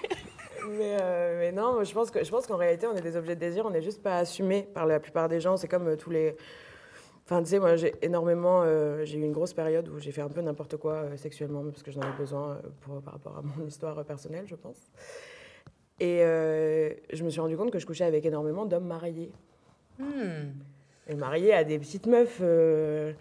Mais, 0.67 0.97
euh, 0.99 1.39
mais 1.39 1.53
non, 1.53 1.85
je 1.85 1.93
pense 1.93 2.11
que 2.11 2.25
je 2.25 2.31
pense 2.31 2.47
qu'en 2.47 2.57
réalité, 2.57 2.87
on 2.87 2.97
est 2.97 3.03
des 3.03 3.17
objets 3.19 3.35
de 3.35 3.41
désir. 3.41 3.67
On 3.67 3.71
n'est 3.71 3.83
juste 3.83 4.03
pas 4.03 4.17
assumés 4.17 4.63
par 4.73 4.87
la 4.87 4.99
plupart 4.99 5.29
des 5.29 5.39
gens. 5.39 5.59
C'est 5.59 5.69
comme 5.69 5.89
euh, 5.89 5.97
tous 5.97 6.09
les. 6.09 6.35
Enfin, 7.27 7.43
tu 7.43 7.51
sais, 7.51 7.59
moi, 7.59 7.77
j'ai 7.77 7.95
énormément. 8.01 8.63
euh, 8.65 9.05
j'ai 9.05 9.19
eu 9.19 9.23
une 9.23 9.33
grosse 9.33 9.53
période 9.53 9.87
où 9.91 9.99
j'ai 10.01 10.11
fait 10.11 10.23
un 10.23 10.29
peu 10.31 10.41
n'importe 10.41 10.79
quoi 10.79 11.05
sexuellement, 11.19 11.63
parce 11.71 11.83
que 11.83 11.91
j'en 11.91 12.01
avais 12.01 12.17
besoin 12.17 12.59
pour, 12.81 13.03
par 13.03 13.13
rapport 13.13 13.37
à 13.37 13.43
mon 13.43 13.67
histoire 13.69 14.03
personnelle, 14.07 14.47
je 14.47 14.55
pense. 14.55 14.79
Et 16.01 16.21
je 16.21 17.23
me 17.25 17.29
suis 17.29 17.41
rendu 17.43 17.59
compte 17.59 17.71
que 17.71 17.79
je 17.79 17.87
couchais 17.87 18.05
avec 18.05 18.25
énormément 18.25 18.65
d'hommes 18.65 18.87
mariés. 18.87 19.31
Hmm. 19.99 20.49
Et 21.09 21.15
mariés 21.15 21.53
à 21.53 21.63
des 21.63 21.79
petites 21.79 22.07
meufs, 22.07 22.41
Ouais. 22.41 23.15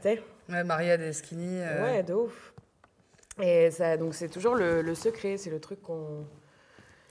tu 0.00 0.08
sais. 0.08 0.22
ouais, 0.48 0.62
Maria 0.64 0.96
des 0.96 1.12
skinny. 1.12 1.58
Ouais, 1.60 2.02
de 2.04 2.14
ouf. 2.14 2.53
Et 3.40 3.70
ça, 3.70 3.96
donc 3.96 4.14
c'est 4.14 4.28
toujours 4.28 4.54
le, 4.54 4.80
le 4.82 4.94
secret, 4.94 5.36
c'est 5.38 5.50
le 5.50 5.58
truc 5.60 5.82
qu'on 5.82 6.24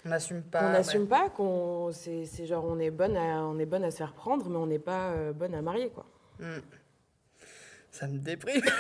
On 0.06 0.10
n'assume 0.10 0.42
qu'on 0.44 0.50
pas. 0.50 0.72
n'assume 0.72 1.08
pas, 1.08 1.30
qu'on 1.30 1.92
c'est 1.92 2.26
c'est 2.26 2.46
genre 2.46 2.64
on 2.66 2.80
est 2.80 2.92
bonne 2.92 3.18
à 3.18 3.44
on 3.44 3.60
est 3.60 3.66
bonne 3.66 3.84
à 3.84 3.92
se 3.92 3.98
faire 3.98 4.14
prendre, 4.14 4.48
mais 4.50 4.56
on 4.58 4.68
n'est 4.68 4.80
pas 4.80 5.10
euh, 5.12 5.34
bonne 5.34 5.54
à 5.54 5.62
marier 5.62 5.90
quoi. 5.90 6.06
Hmm. 6.40 6.60
Ça 7.92 8.08
me 8.08 8.18
déprime. 8.20 8.62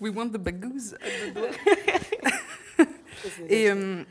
We 0.00 0.10
want 0.10 0.30
the 0.32 0.38
bagous 0.38 0.92
at 1.00 1.08
the 1.08 1.34
door. 1.34 1.50
Et 3.48 3.70
euh, 3.70 4.04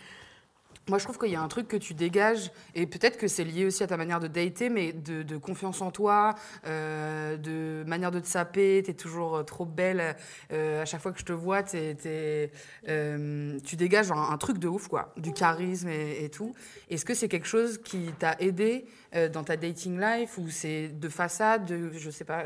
moi, 0.90 0.98
je 1.00 1.04
trouve 1.04 1.18
qu'il 1.18 1.30
y 1.32 1.36
a 1.36 1.42
un 1.42 1.48
truc 1.48 1.68
que 1.68 1.78
tu 1.78 1.94
dégages, 1.94 2.52
et 2.76 2.88
peut-être 2.88 3.18
que 3.18 3.28
c'est 3.28 3.44
lié 3.44 3.66
aussi 3.66 3.84
à 3.84 3.88
ta 3.88 3.98
manière 3.98 4.20
de 4.20 4.28
dater, 4.28 4.70
mais 4.70 4.94
de, 4.94 5.22
de 5.24 5.38
confiance 5.38 5.82
en 5.82 5.92
toi, 5.92 6.36
euh, 6.66 7.36
de 7.38 7.84
manière 7.88 8.12
de 8.12 8.20
te 8.20 8.28
saper. 8.28 8.82
Tu 8.86 8.92
es 8.92 8.94
toujours 8.94 9.38
euh, 9.38 9.44
trop 9.44 9.66
belle. 9.66 10.16
euh, 10.54 10.82
à 10.82 10.86
chaque 10.86 11.02
fois 11.02 11.12
que 11.12 11.20
je 11.20 11.26
te 11.26 11.34
vois, 11.34 11.64
t'es- 11.64 11.96
t'es, 11.96 12.52
euh, 12.88 13.60
tu 13.66 13.76
dégages 13.76 14.12
un, 14.12 14.30
un 14.32 14.38
truc 14.38 14.58
de 14.60 14.68
ouf, 14.68 14.88
quoi, 14.88 15.14
du 15.18 15.34
charisme 15.34 15.90
et, 15.90 16.24
et 16.24 16.30
tout. 16.30 16.54
Est-ce 16.90 17.04
que 17.06 17.14
c'est 17.14 17.28
quelque 17.28 17.48
chose 17.48 17.78
qui 17.80 18.12
t'a 18.20 18.36
aidé 18.40 18.86
dans 19.34 19.44
ta 19.44 19.58
dating 19.58 20.00
life, 20.00 20.38
ou 20.38 20.50
c'est 20.50 20.88
de 20.90 21.10
façade, 21.10 21.66
de, 21.66 21.92
je 21.98 22.10
sais 22.10 22.26
pas? 22.26 22.46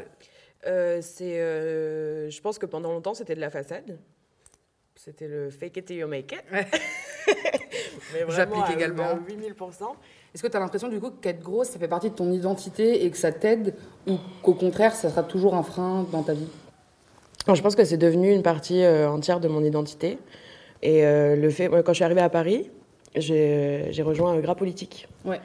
C'est 0.63 1.35
je 2.29 2.41
pense 2.41 2.57
que 2.59 2.65
pendant 2.65 2.91
longtemps 2.91 3.13
c'était 3.13 3.35
de 3.35 3.39
la 3.41 3.49
façade. 3.49 3.99
C'était 4.95 5.27
le 5.27 5.49
fake 5.49 5.77
it 5.77 5.85
till 5.85 5.97
you 5.97 6.07
make 6.07 6.31
it. 6.31 6.43
Ouais. 6.51 6.67
J'applique 8.29 8.69
également. 8.73 9.03
à 9.03 9.15
8000 9.15 9.55
Est-ce 10.33 10.43
que 10.43 10.47
tu 10.47 10.57
as 10.57 10.59
l'impression 10.59 10.89
du 10.89 10.99
coup 10.99 11.11
qu'être 11.21 11.41
grosse, 11.41 11.69
ça 11.69 11.79
fait 11.79 11.87
partie 11.87 12.09
de 12.09 12.15
ton 12.15 12.31
identité 12.31 13.05
et 13.05 13.09
que 13.11 13.17
ça 13.17 13.31
t'aide, 13.31 13.75
ou 14.07 14.17
qu'au 14.41 14.53
contraire, 14.53 14.93
ça 14.95 15.09
sera 15.09 15.23
toujours 15.23 15.55
un 15.55 15.63
frein 15.63 16.05
dans 16.11 16.23
ta 16.23 16.33
vie? 16.33 16.47
Non, 17.47 17.55
je 17.55 17.61
pense 17.61 17.75
que 17.75 17.83
c'est 17.83 17.97
devenu 17.97 18.31
une 18.31 18.43
partie 18.43 18.83
euh, 18.83 19.09
entière 19.09 19.39
de 19.39 19.47
mon 19.47 19.63
identité. 19.63 20.19
Et 20.81 21.05
euh, 21.05 21.35
le 21.35 21.49
fait, 21.49 21.69
quand 21.69 21.93
je 21.93 21.95
suis 21.95 22.03
arrivée 22.03 22.21
à 22.21 22.29
Paris, 22.29 22.69
j'ai 23.15 23.87
j'ai 23.91 24.03
rejoint 24.03 24.31
un 24.31 24.39
Gras 24.39 24.55
Politique. 24.55 25.07
Ouais. 25.25 25.41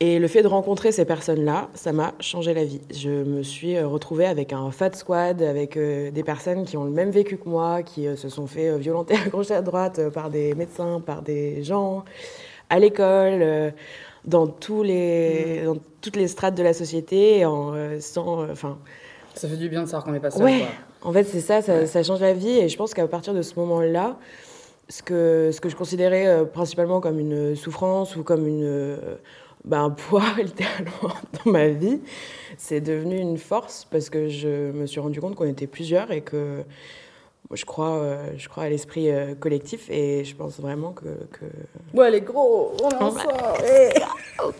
Et 0.00 0.18
le 0.18 0.26
fait 0.26 0.42
de 0.42 0.48
rencontrer 0.48 0.90
ces 0.90 1.04
personnes-là, 1.04 1.68
ça 1.74 1.92
m'a 1.92 2.14
changé 2.18 2.52
la 2.52 2.64
vie. 2.64 2.80
Je 2.92 3.10
me 3.10 3.42
suis 3.42 3.76
euh, 3.76 3.86
retrouvée 3.86 4.26
avec 4.26 4.52
un 4.52 4.70
fat 4.72 4.92
squad, 4.92 5.40
avec 5.40 5.76
euh, 5.76 6.10
des 6.10 6.24
personnes 6.24 6.64
qui 6.64 6.76
ont 6.76 6.84
le 6.84 6.90
même 6.90 7.10
vécu 7.10 7.36
que 7.36 7.48
moi, 7.48 7.82
qui 7.82 8.08
euh, 8.08 8.16
se 8.16 8.28
sont 8.28 8.46
fait 8.48 8.76
violenter 8.76 9.14
à 9.24 9.28
gauche 9.28 9.50
et 9.50 9.54
à 9.54 9.62
droite 9.62 10.08
par 10.10 10.30
des 10.30 10.54
médecins, 10.54 11.00
par 11.00 11.22
des 11.22 11.62
gens, 11.62 12.04
à 12.70 12.80
l'école, 12.80 13.40
euh, 13.40 13.70
dans, 14.24 14.48
tous 14.48 14.82
les, 14.82 15.62
dans 15.64 15.76
toutes 16.00 16.16
les 16.16 16.26
strates 16.26 16.56
de 16.56 16.62
la 16.64 16.72
société, 16.72 17.44
en, 17.44 17.74
sans, 18.00 18.50
enfin, 18.50 18.78
Ça 19.34 19.48
fait 19.48 19.56
du 19.56 19.68
bien 19.68 19.82
de 19.82 19.86
savoir 19.86 20.04
qu'on 20.04 20.12
n'est 20.12 20.20
pas 20.20 20.32
seul. 20.32 20.42
Ouais, 20.42 20.58
quoi. 21.00 21.10
en 21.10 21.12
fait, 21.12 21.24
c'est 21.24 21.40
ça, 21.40 21.62
ça, 21.62 21.86
ça 21.86 22.02
change 22.02 22.20
la 22.20 22.32
vie. 22.32 22.58
Et 22.58 22.68
je 22.68 22.76
pense 22.76 22.94
qu'à 22.94 23.06
partir 23.06 23.32
de 23.32 23.42
ce 23.42 23.54
moment-là, 23.60 24.16
ce 24.88 25.02
que, 25.02 25.50
ce 25.52 25.60
que 25.60 25.68
je 25.68 25.76
considérais 25.76 26.26
euh, 26.26 26.44
principalement 26.44 27.00
comme 27.00 27.18
une 27.18 27.56
souffrance 27.56 28.16
ou 28.16 28.22
comme 28.22 28.46
une, 28.46 28.64
euh, 28.64 28.96
bah, 29.64 29.80
un 29.80 29.90
poids, 29.90 30.22
littéralement, 30.42 31.14
dans 31.44 31.50
ma 31.50 31.68
vie, 31.68 32.00
c'est 32.58 32.80
devenu 32.80 33.18
une 33.18 33.38
force 33.38 33.86
parce 33.90 34.10
que 34.10 34.28
je 34.28 34.70
me 34.72 34.86
suis 34.86 35.00
rendu 35.00 35.20
compte 35.20 35.34
qu'on 35.34 35.48
était 35.48 35.66
plusieurs 35.66 36.10
et 36.10 36.20
que 36.20 36.62
moi, 37.50 37.56
je 37.56 37.64
crois, 37.64 37.96
euh, 37.98 38.30
je 38.38 38.48
crois 38.48 38.64
à 38.64 38.68
l'esprit 38.68 39.10
euh, 39.10 39.34
collectif 39.34 39.90
et 39.90 40.24
je 40.24 40.34
pense 40.34 40.58
vraiment 40.60 40.92
que. 40.92 41.04
que... 41.32 41.44
Ouais, 41.96 42.10
les 42.10 42.20
gros, 42.22 42.74
on 42.82 42.88
est 42.90 42.94
Oh, 43.00 43.04
ensemble. 43.04 43.32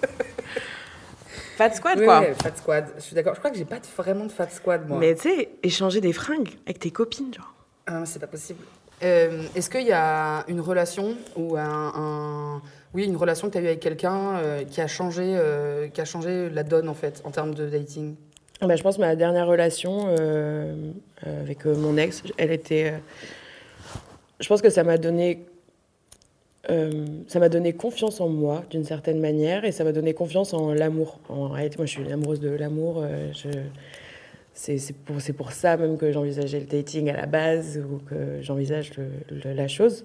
Fat 1.56 1.70
squad, 1.72 2.02
quoi. 2.04 2.20
ouais, 2.20 2.34
fat 2.34 2.56
squad. 2.56 2.86
Je 2.96 3.00
suis 3.02 3.14
d'accord. 3.14 3.34
Je 3.34 3.38
crois 3.38 3.50
que 3.50 3.56
j'ai 3.56 3.64
pas 3.64 3.78
vraiment 3.96 4.24
de 4.26 4.32
fat 4.32 4.48
squad, 4.50 4.88
moi. 4.88 4.98
Mais 4.98 5.14
tu 5.14 5.22
sais, 5.30 5.50
échanger 5.62 6.00
des 6.00 6.12
fringues 6.12 6.50
avec 6.66 6.80
tes 6.80 6.90
copines, 6.90 7.32
genre. 7.32 7.52
Ah, 7.86 8.04
c'est 8.06 8.18
pas 8.18 8.26
possible. 8.26 8.64
Euh, 9.04 9.44
Est-ce 9.54 9.70
qu'il 9.70 9.86
y 9.86 9.92
a 9.92 10.44
une 10.48 10.60
relation 10.60 11.14
ou 11.36 11.56
un, 11.56 11.92
un- 11.94 12.62
oui, 12.94 13.04
une 13.06 13.16
relation 13.16 13.48
que 13.48 13.52
tu 13.52 13.58
as 13.58 13.60
eue 13.60 13.66
avec 13.66 13.80
quelqu'un 13.80 14.36
euh, 14.36 14.64
qui 14.64 14.80
a 14.80 14.86
changé, 14.86 15.22
euh, 15.24 15.88
qui 15.88 16.00
a 16.00 16.04
changé 16.04 16.48
la 16.48 16.62
donne 16.62 16.88
en 16.88 16.94
fait 16.94 17.20
en 17.24 17.32
termes 17.32 17.52
de 17.52 17.68
dating 17.68 18.14
Ah 18.60 18.68
bah, 18.68 18.76
je 18.76 18.82
pense 18.82 18.96
que 18.96 19.00
ma 19.00 19.16
dernière 19.16 19.48
relation 19.48 20.06
euh, 20.08 20.92
avec 21.26 21.66
mon 21.66 21.96
ex, 21.96 22.22
elle 22.38 22.52
était. 22.52 22.94
je 24.38 24.48
pense 24.48 24.62
que 24.62 24.70
ça 24.70 24.84
m'a 24.84 24.96
donné. 24.96 25.44
ça 27.26 27.40
m'a 27.40 27.48
donné 27.48 27.72
confiance 27.72 28.20
en 28.20 28.28
moi 28.28 28.62
d'une 28.70 28.84
certaine 28.84 29.20
manière 29.20 29.64
et 29.64 29.72
ça 29.72 29.82
m'a 29.82 29.92
donné 29.92 30.14
confiance 30.14 30.54
en 30.54 30.72
l'amour. 30.72 31.18
En 31.28 31.48
réalité, 31.48 31.78
moi 31.78 31.86
je 31.86 31.90
suis 31.90 32.12
amoureuse 32.12 32.40
de 32.40 32.50
l'amour. 32.50 33.04
c'est 34.54 35.34
pour, 35.34 35.50
ça 35.50 35.76
même 35.76 35.98
que 35.98 36.12
j'envisageais 36.12 36.60
le 36.60 36.66
dating 36.66 37.10
à 37.10 37.16
la 37.16 37.26
base 37.26 37.78
ou 37.78 37.98
que 38.08 38.40
j'envisage 38.40 38.92
la 39.44 39.66
chose. 39.66 40.04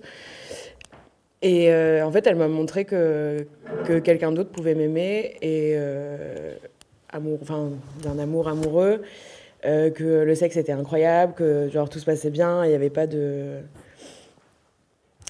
Et 1.41 1.71
euh, 1.71 2.03
en 2.05 2.11
fait, 2.11 2.27
elle 2.27 2.35
m'a 2.35 2.47
montré 2.49 2.83
que, 2.85 3.45
que 3.85 3.99
quelqu'un 3.99 4.31
d'autre 4.31 4.49
pouvait 4.51 4.75
m'aimer 4.75 5.35
et 5.41 5.73
euh, 5.75 6.53
amour, 7.13 7.39
enfin, 7.41 7.71
d'un 8.03 8.19
amour 8.19 8.49
amoureux, 8.49 9.01
euh, 9.65 9.89
que 9.89 10.23
le 10.23 10.35
sexe 10.35 10.57
était 10.57 10.73
incroyable, 10.73 11.33
que 11.35 11.69
genre 11.69 11.89
tout 11.89 11.99
se 11.99 12.05
passait 12.05 12.29
bien, 12.29 12.65
il 12.65 12.69
n'y 12.69 12.75
avait 12.75 12.89
pas 12.89 13.07
de. 13.07 13.59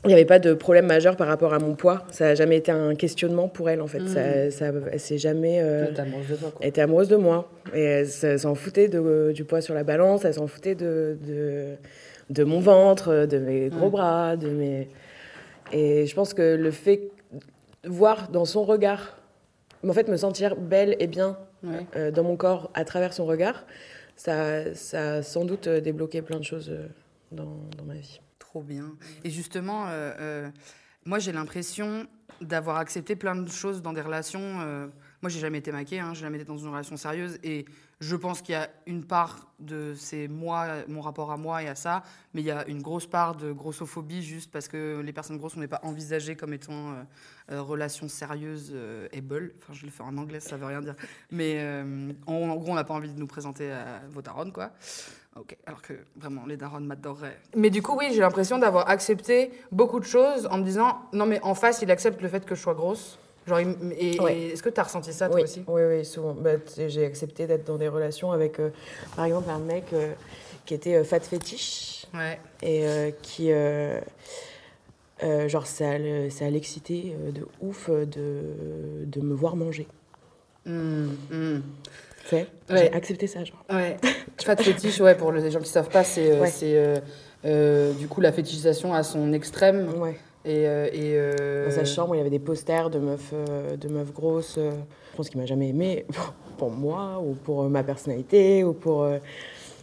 Il 0.06 0.08
n'y 0.08 0.14
avait 0.14 0.24
pas 0.24 0.40
de 0.40 0.54
problème 0.54 0.86
majeur 0.86 1.18
par 1.18 1.28
rapport 1.28 1.54
à 1.54 1.60
mon 1.60 1.76
poids. 1.76 2.06
Ça 2.12 2.24
n'a 2.30 2.36
jamais 2.36 2.56
été 2.56 2.72
un 2.72 2.96
questionnement 2.96 3.50
pour 3.50 3.70
elle, 3.70 3.82
en 3.82 3.88
fait. 3.88 4.00
Ça, 4.08 4.50
ça, 4.50 4.72
elle 4.94 5.00
s'est 5.00 5.18
jamais. 5.18 5.60
euh, 5.62 5.88
amoureuse 5.98 6.28
de 6.30 6.36
toi, 6.38 6.50
quoi. 6.52 6.60
elle 6.62 6.70
était 6.70 6.80
amoureuse 6.82 7.10
de 7.10 7.18
moi. 7.18 7.52
Et 7.76 7.84
elle 7.84 8.08
s'en 8.08 8.56
foutait 8.56 8.88
de- 8.88 9.34
du 9.36 9.44
poids 9.44 9.60
sur 9.60 9.74
la 9.74 9.84
balance, 9.84 10.24
elle 10.24 10.36
s'en 10.36 10.48
foutait 10.48 10.74
de, 10.76 11.18
de, 11.28 11.74
de 12.30 12.44
mon 12.46 12.62
ventre, 12.62 13.26
de 13.26 13.38
mes 13.40 13.68
gros 13.68 13.86
Ouais. 13.88 13.92
bras, 13.92 14.38
de 14.38 14.48
mes... 14.50 14.88
Et 15.72 16.06
je 16.06 16.16
pense 16.16 16.34
que 16.34 16.56
le 16.56 16.72
fait 16.72 17.12
de 17.84 17.90
voir 17.90 18.30
dans 18.30 18.46
son 18.46 18.64
regard, 18.64 19.18
en 19.88 19.94
fait, 19.94 20.08
me 20.08 20.18
sentir 20.18 20.56
belle 20.56 20.96
et 21.00 21.08
bien 21.08 21.38
Ouais. 21.62 21.86
euh, 21.98 22.10
dans 22.10 22.24
mon 22.24 22.38
corps 22.38 22.72
à 22.74 22.86
travers 22.86 23.12
son 23.12 23.26
regard, 23.26 23.66
ça, 24.16 24.74
ça 24.76 25.16
a 25.16 25.22
sans 25.22 25.44
doute 25.44 25.68
euh, 25.68 25.82
débloqué 25.82 26.22
plein 26.22 26.40
de 26.40 26.44
choses 26.46 26.70
euh, 26.70 26.88
dans, 27.34 27.58
dans 27.78 27.84
ma 27.84 27.96
vie. 27.96 28.22
Trop 28.40 28.62
bien. 28.62 28.94
Et 29.26 29.30
justement, 29.30 29.88
euh, 29.90 30.12
euh, 30.22 30.50
moi 31.04 31.20
j'ai 31.20 31.34
l'impression 31.34 32.08
d'avoir 32.40 32.78
accepté 32.78 33.18
plein 33.18 33.36
de 33.36 33.50
choses 33.50 33.82
dans 33.82 33.92
des 33.92 34.00
relations. 34.00 34.90
Moi 35.22 35.30
j'ai 35.30 35.40
jamais 35.40 35.58
été 35.58 35.72
maquée, 35.72 36.00
hein, 36.00 36.14
j'ai 36.14 36.22
jamais 36.22 36.38
été 36.38 36.46
dans 36.46 36.58
une 36.58 36.70
relation 36.70 36.98
sérieuse 36.98 37.40
et 37.44 37.66
je 38.00 38.16
pense 38.16 38.42
qu'il 38.42 38.54
y 38.54 38.56
a 38.58 38.70
une 38.86 39.04
part 39.04 39.48
de 39.60 39.94
c'est 39.96 40.28
moi, 40.28 40.68
mon 40.88 41.02
rapport 41.02 41.32
à 41.32 41.38
moi 41.38 41.62
et 41.64 41.68
à 41.68 41.76
ça, 41.76 42.04
mais 42.34 42.42
il 42.42 42.46
y 42.46 42.52
a 42.52 42.66
une 42.68 42.82
grosse 42.82 43.08
part 43.08 43.36
de 43.36 43.52
grossophobie 43.52 44.24
juste 44.24 44.52
parce 44.52 44.68
que 44.68 45.02
les 45.02 45.12
personnes 45.14 45.38
grosses 45.38 45.58
on 45.58 45.60
n'est 45.60 45.68
pas 45.68 45.82
envisagées 45.84 46.36
comme 46.36 46.54
étant 46.54 46.92
euh, 46.92 47.04
euh, 47.52 47.62
relations 47.62 48.08
sérieuses 48.08 48.72
euh. 48.74 49.08
Enfin 49.14 49.74
je 49.74 49.86
le 49.86 49.92
fais 49.92 50.04
en 50.04 50.18
anglais, 50.18 50.40
ça 50.40 50.56
veut 50.56 50.66
rien 50.66 50.82
dire. 50.82 50.96
Mais 51.32 51.56
euh, 51.58 52.12
en, 52.26 52.34
en 52.34 52.56
gros 52.56 52.72
on 52.72 52.76
n'a 52.76 52.84
pas 52.86 52.94
envie 52.94 53.12
de 53.14 53.20
nous 53.20 53.28
présenter 53.28 53.72
à 53.72 54.02
vos 54.10 54.22
darons 54.22 54.52
quoi. 54.52 54.72
Ok, 55.36 55.56
alors 55.66 55.82
que 55.82 55.94
vraiment, 56.18 56.46
les 56.46 56.58
darons 56.58 56.82
m'adoreraient. 56.82 57.40
Mais 57.56 57.70
du 57.70 57.82
coup, 57.82 57.96
oui, 57.98 58.10
j'ai 58.12 58.20
l'impression 58.20 58.58
d'avoir 58.58 58.90
accepté 58.90 59.52
beaucoup 59.72 60.00
de 60.00 60.06
choses 60.06 60.48
en 60.48 60.58
me 60.58 60.64
disant, 60.64 61.00
non, 61.14 61.26
mais 61.28 61.40
en 61.44 61.54
face, 61.54 61.82
il 61.82 61.92
accepte 61.92 62.22
le 62.22 62.28
fait 62.28 62.46
que 62.46 62.56
je 62.56 62.62
sois 62.62 62.74
grosse. 62.74 63.20
Genre, 63.50 63.60
il 63.62 63.68
m- 63.68 63.94
et, 63.98 64.20
Ouais. 64.22 64.38
et 64.38 64.48
est-ce 64.54 64.62
que 64.64 64.70
tu 64.70 64.80
as 64.80 64.84
ressenti 64.84 65.12
ça, 65.12 65.26
toi 65.28 65.36
oui, 65.38 65.44
aussi? 65.44 65.64
Oui, 65.68 65.82
oui, 65.84 66.06
souvent. 66.06 66.34
Bah, 66.34 66.52
j'ai 66.88 67.04
accepté 67.06 67.48
d'être 67.48 67.66
dans 67.66 67.78
des 67.78 67.88
relations 67.88 68.32
avec, 68.32 68.60
euh, 68.60 68.70
par 69.16 69.26
exemple, 69.26 69.50
un 69.50 69.58
mec 69.60 69.86
euh, 69.94 70.14
qui 70.66 70.76
était 70.76 70.96
euh, 70.96 71.04
fat 71.04 71.20
fétiche. 71.20 72.06
Ouais. 72.14 72.40
et 72.64 72.88
euh, 72.88 73.12
qui 73.22 73.52
genre 75.50 75.68
ça 75.68 75.86
ça 76.30 76.50
l'excitait 76.50 77.14
de 77.36 77.46
ouf 77.62 77.90
de, 77.90 78.42
de 79.06 79.22
me 79.22 79.34
voir 79.36 79.56
manger 79.56 79.86
tu 80.66 80.72
sais 82.26 82.48
Ouais. 82.70 82.78
j'ai 82.78 82.94
accepté 82.94 83.28
ça 83.28 83.44
genre 83.44 83.64
Ouais. 83.70 83.98
Fat 84.44 84.56
fétiche, 84.56 85.00
ouais, 85.02 85.16
pour 85.16 85.32
les 85.34 85.52
gens 85.52 85.60
qui 85.60 85.70
savent 85.70 85.90
pas, 85.90 86.04
c'est 86.04 86.32
c'est, 86.48 87.94
du 87.94 88.08
coup 88.08 88.22
la 88.22 88.32
fétichisation 88.32 88.94
à 88.94 89.04
son 89.04 89.34
extrême. 89.34 89.94
ouais 90.02 90.18
Et, 90.46 90.68
euh, 90.68 90.88
et, 90.94 91.14
euh, 91.16 91.66
dans 91.66 91.72
sa 91.72 91.84
chambre 91.86 92.16
il 92.16 92.20
y 92.20 92.22
avait 92.22 92.30
des 92.30 92.40
posters 92.40 92.90
de 92.90 92.98
meufs 93.00 93.34
euh, 93.34 93.76
de 93.76 93.90
meufs 93.90 94.14
grosses 94.14 94.58
je 94.58 95.18
pense 95.18 95.30
qu'il 95.30 95.40
m'a 95.40 95.46
jamais 95.46 95.68
aimé 95.68 96.06
pour 96.58 96.72
moi 96.72 97.22
ou 97.22 97.34
pour 97.34 97.64
ma 97.70 97.84
personnalité 97.84 98.64
ou 98.64 98.72
pour 98.72 99.06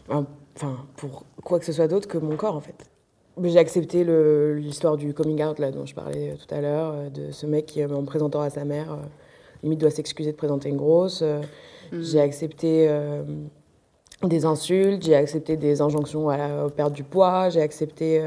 enfin 0.09 0.87
pour 0.97 1.25
quoi 1.45 1.59
que 1.59 1.67
ce 1.67 1.73
soit 1.73 1.89
d'autre 1.89 2.09
que 2.09 2.17
mon 2.17 2.37
corps 2.37 2.57
en 2.57 2.61
fait 2.61 2.89
j'ai 3.45 3.59
accepté 3.59 4.05
l'histoire 4.55 4.97
du 4.97 5.13
coming 5.13 5.43
out 5.45 5.59
là 5.59 5.71
dont 5.71 5.85
je 5.85 5.95
parlais 5.95 6.35
tout 6.35 6.55
à 6.55 6.61
l'heure 6.61 7.11
de 7.11 7.31
ce 7.33 7.47
mec 7.47 7.67
qui 7.67 7.85
en 7.85 7.89
me 7.89 8.07
présentant 8.07 8.41
à 8.41 8.51
sa 8.51 8.65
mère 8.65 8.93
euh, 8.93 8.97
limite 9.63 9.81
doit 9.81 9.91
s'excuser 9.91 10.33
de 10.33 10.37
présenter 10.37 10.71
une 10.71 10.79
grosse 10.79 11.21
euh, 11.23 11.41
hmm. 11.93 12.01
J'ai 12.01 12.21
accepté 12.21 12.87
euh, 12.89 13.23
des 14.23 14.47
insultes, 14.47 15.03
j'ai 15.03 15.15
accepté 15.15 15.57
des 15.57 15.83
injonctions 15.83 16.31
à 16.31 16.37
la, 16.39 16.71
perdre 16.71 16.97
du 16.97 17.05
poids, 17.05 17.51
j'ai 17.51 17.61
accepté. 17.61 18.23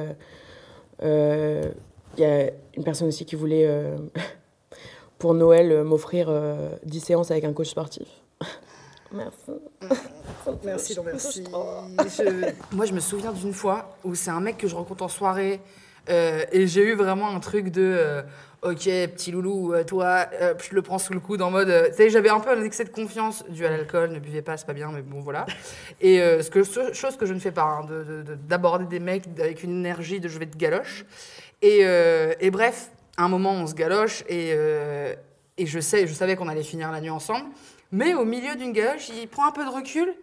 Il 2.20 2.24
y 2.24 2.26
a 2.26 2.52
une 2.76 2.84
personne 2.84 3.08
aussi 3.08 3.26
qui 3.26 3.38
voulait, 3.38 3.66
euh, 3.66 3.96
pour 5.20 5.34
Noël, 5.34 5.72
euh, 5.72 5.84
m'offrir 5.86 6.28
euh, 6.30 6.70
10 6.84 7.00
séances 7.00 7.32
avec 7.32 7.46
un 7.46 7.54
coach 7.54 7.70
sportif. 7.70 8.08
Merci. 9.14 9.52
Merci, 10.64 10.96
non, 10.96 11.04
merci. 11.04 11.44
Je- 12.18 12.76
Moi, 12.76 12.86
je 12.86 12.94
me 12.94 13.00
souviens 13.00 13.32
d'une 13.32 13.54
fois 13.54 13.96
où 14.04 14.14
c'est 14.16 14.30
un 14.30 14.40
mec 14.40 14.58
que 14.58 14.68
je 14.68 14.76
rencontre 14.76 15.04
en 15.04 15.08
soirée 15.08 15.60
euh, 16.10 16.44
et 16.52 16.68
j'ai 16.68 16.82
eu 16.84 16.94
vraiment 16.94 17.28
un 17.30 17.40
truc 17.40 17.70
de 17.70 17.82
euh, 17.82 18.22
Ok, 18.62 18.84
petit 18.84 19.32
loulou, 19.32 19.74
toi, 19.88 20.26
euh, 20.42 20.54
je 20.70 20.76
le 20.76 20.82
prends 20.82 20.98
sous 21.00 21.14
le 21.14 21.22
coude 21.22 21.42
en 21.42 21.50
mode. 21.50 21.70
euh, 21.70 21.88
tu 21.90 21.96
sais, 21.96 22.10
j'avais 22.10 22.28
un 22.30 22.40
peu 22.42 22.50
un 22.52 22.62
excès 22.62 22.84
de 22.84 22.90
confiance 22.90 23.44
dû 23.50 23.66
à 23.66 23.70
l'alcool, 23.70 24.12
ne 24.12 24.20
buvez 24.20 24.42
pas, 24.42 24.58
c'est 24.58 24.66
pas 24.68 24.74
bien, 24.74 24.92
mais 24.92 25.02
bon, 25.02 25.22
voilà. 25.22 25.46
Et 26.02 26.20
euh, 26.22 26.42
ce 26.44 26.52
que, 26.52 26.64
ce- 26.64 26.92
chose 26.92 27.16
que 27.16 27.26
je 27.26 27.34
ne 27.34 27.40
fais 27.40 27.52
pas, 27.54 27.64
hein, 27.64 27.86
de- 27.86 28.04
de- 28.04 28.22
de- 28.24 28.36
d'aborder 28.36 28.84
des 28.86 29.00
mecs 29.00 29.24
avec 29.40 29.64
une 29.64 29.72
énergie 29.80 30.20
de 30.20 30.28
je 30.28 30.38
vais 30.38 30.46
te 30.46 30.58
galoche. 30.58 31.06
Et, 31.62 31.80
euh, 31.84 32.34
et 32.40 32.52
bref, 32.52 32.90
à 33.18 33.24
un 33.24 33.28
moment, 33.30 33.52
on 33.54 33.68
se 33.68 33.74
galoche 33.74 34.24
et, 34.30 34.54
euh, 34.56 35.14
et 35.58 35.66
je, 35.66 35.80
sais, 35.80 36.08
je 36.08 36.14
savais 36.14 36.36
qu'on 36.36 36.48
allait 36.48 36.64
finir 36.64 36.92
la 36.92 37.02
nuit 37.02 37.10
ensemble. 37.10 37.46
Mais 37.92 38.14
au 38.14 38.24
milieu 38.26 38.56
d'une 38.56 38.72
galoche, 38.72 39.10
il 39.10 39.28
prend 39.28 39.48
un 39.48 39.52
peu 39.52 39.66
de 39.66 39.70
recul, 39.70 40.14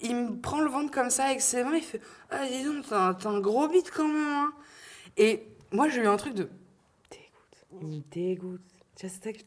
il 0.00 0.14
me 0.14 0.36
prend 0.36 0.60
le 0.60 0.68
ventre 0.70 0.90
comme 0.90 1.10
ça 1.10 1.24
avec 1.24 1.40
ses 1.40 1.64
mains, 1.64 1.74
il 1.74 1.82
fait 1.82 2.00
Ah, 2.30 2.46
dis 2.46 2.62
donc, 2.62 2.84
t'as 2.88 2.98
un, 2.98 3.16
un 3.34 3.40
gros 3.40 3.66
bite 3.68 3.90
quand 3.90 4.06
même. 4.06 4.16
hein. 4.16 4.52
Et 5.16 5.46
moi, 5.72 5.88
j'ai 5.88 6.02
eu 6.02 6.06
un 6.06 6.16
truc 6.16 6.34
de. 6.34 6.48
Il 7.80 7.86
me 7.88 8.00
dégoûte. 8.12 8.60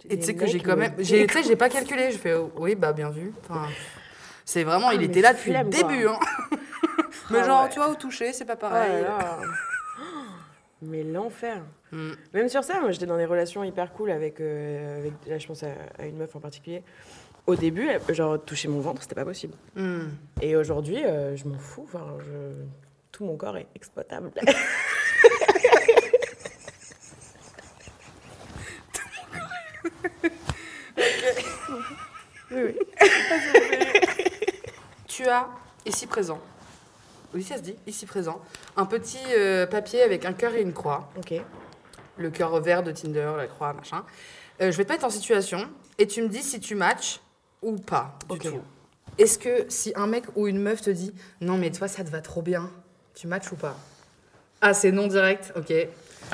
Et 0.10 0.20
tu 0.20 0.26
sais 0.26 0.36
que 0.36 0.46
j'ai 0.46 0.60
quand 0.60 0.76
me 0.76 0.82
même. 0.82 0.94
j'ai- 1.00 1.26
Tu 1.26 1.34
sais, 1.34 1.44
j'ai 1.44 1.56
pas 1.56 1.70
calculé. 1.70 2.12
Je 2.12 2.18
fais 2.20 2.34
oh, 2.36 2.52
Oui, 2.58 2.76
bah, 2.76 2.94
bien 2.94 3.10
vu. 3.10 3.34
Enfin, 3.50 3.68
c'est 4.46 4.64
vraiment, 4.64 4.88
Ah, 4.90 4.94
il 4.94 5.00
mais 5.00 5.06
était 5.06 5.22
là 5.22 5.34
depuis 5.34 5.52
le 5.54 5.64
début. 5.64 6.08
Hein. 6.08 6.20
mais 7.32 7.40
Ah 7.40 7.44
genre, 7.44 7.64
ouais. 7.64 7.70
tu 7.70 7.80
vois, 7.80 7.90
au 7.90 7.96
toucher, 7.96 8.32
c'est 8.34 8.46
pas 8.46 8.54
là 8.54 8.60
pareil. 8.60 9.02
là 9.04 9.40
mais 10.82 11.04
l'enfer. 11.04 11.62
Mm. 11.92 12.12
Même 12.34 12.50
sur 12.50 12.64
ça, 12.64 12.80
moi 12.80 12.92
j'étais 12.92 13.06
dans 13.06 13.18
des 13.18 13.26
relations 13.26 13.64
hyper 13.64 13.92
cool 13.94 14.12
avec, 14.12 14.40
euh, 14.40 15.00
avec 15.00 15.14
là 15.28 15.38
je 15.38 15.48
pense 15.48 15.64
à, 15.64 16.06
une 16.06 16.18
meuf 16.18 16.36
en 16.36 16.40
particulier. 16.40 16.84
Au 17.48 17.56
début, 17.56 17.88
elle, 17.88 18.02
genre 18.14 18.40
toucher 18.44 18.68
mon 18.68 18.80
ventre, 18.80 19.02
c'était 19.02 19.16
pas 19.16 19.26
possible. 19.26 19.56
Mm. 19.76 20.08
Et 20.42 20.56
aujourd'hui, 20.56 21.04
euh, 21.04 21.36
je 21.36 21.46
m'en 21.48 21.58
fous. 21.58 21.84
Enfin, 21.86 22.06
je... 22.20 22.54
tout 23.12 23.26
mon 23.26 23.36
corps 23.38 23.58
est 23.58 23.68
exploitable. 23.76 24.32
oui, 32.52 32.62
oui. 32.66 32.76
tu 35.08 35.28
as 35.28 35.48
ici 35.86 36.08
présent? 36.08 36.40
Oui, 37.34 37.44
ça 37.44 37.58
se 37.58 37.62
dit, 37.62 37.76
ici 37.88 38.06
présent, 38.06 38.42
un 38.76 38.86
petit 38.86 39.18
euh, 39.38 39.66
papier 39.66 40.02
avec 40.02 40.26
un 40.26 40.34
cœur 40.34 40.54
et 40.56 40.62
une 40.62 40.74
croix. 40.74 41.10
Ok. 41.18 41.34
Le 42.18 42.30
cœur 42.30 42.60
vert 42.60 42.84
de 42.84 42.92
Tinder, 42.92 43.32
la 43.38 43.48
croix, 43.48 43.74
machin. 43.74 44.04
Euh, 44.62 44.72
je 44.72 44.78
vais 44.78 44.86
te 44.86 44.92
mettre 44.92 45.06
en 45.06 45.10
situation 45.10 45.70
et 45.98 46.06
tu 46.06 46.22
me 46.22 46.28
dis 46.28 46.44
si 46.44 46.60
tu 46.60 46.76
matches 46.76 47.22
ou 47.62 47.78
pas 47.78 48.18
du 48.30 48.40
tout. 48.40 48.62
Est-ce 49.18 49.38
que 49.38 49.66
si 49.70 49.94
un 49.96 50.08
mec 50.08 50.26
ou 50.36 50.48
une 50.48 50.60
meuf 50.60 50.82
te 50.82 50.90
dit 50.90 51.14
non 51.40 51.58
mais 51.58 51.72
toi 51.72 51.88
ça 51.88 52.04
te 52.04 52.10
va 52.10 52.22
trop 52.22 52.42
bien, 52.42 52.70
tu 53.16 53.28
matches 53.28 53.52
ou 53.52 53.56
pas? 53.56 53.78
Ah 54.62 54.74
c'est 54.74 54.92
non 54.92 55.08
direct, 55.08 55.54
ok. 55.56 55.74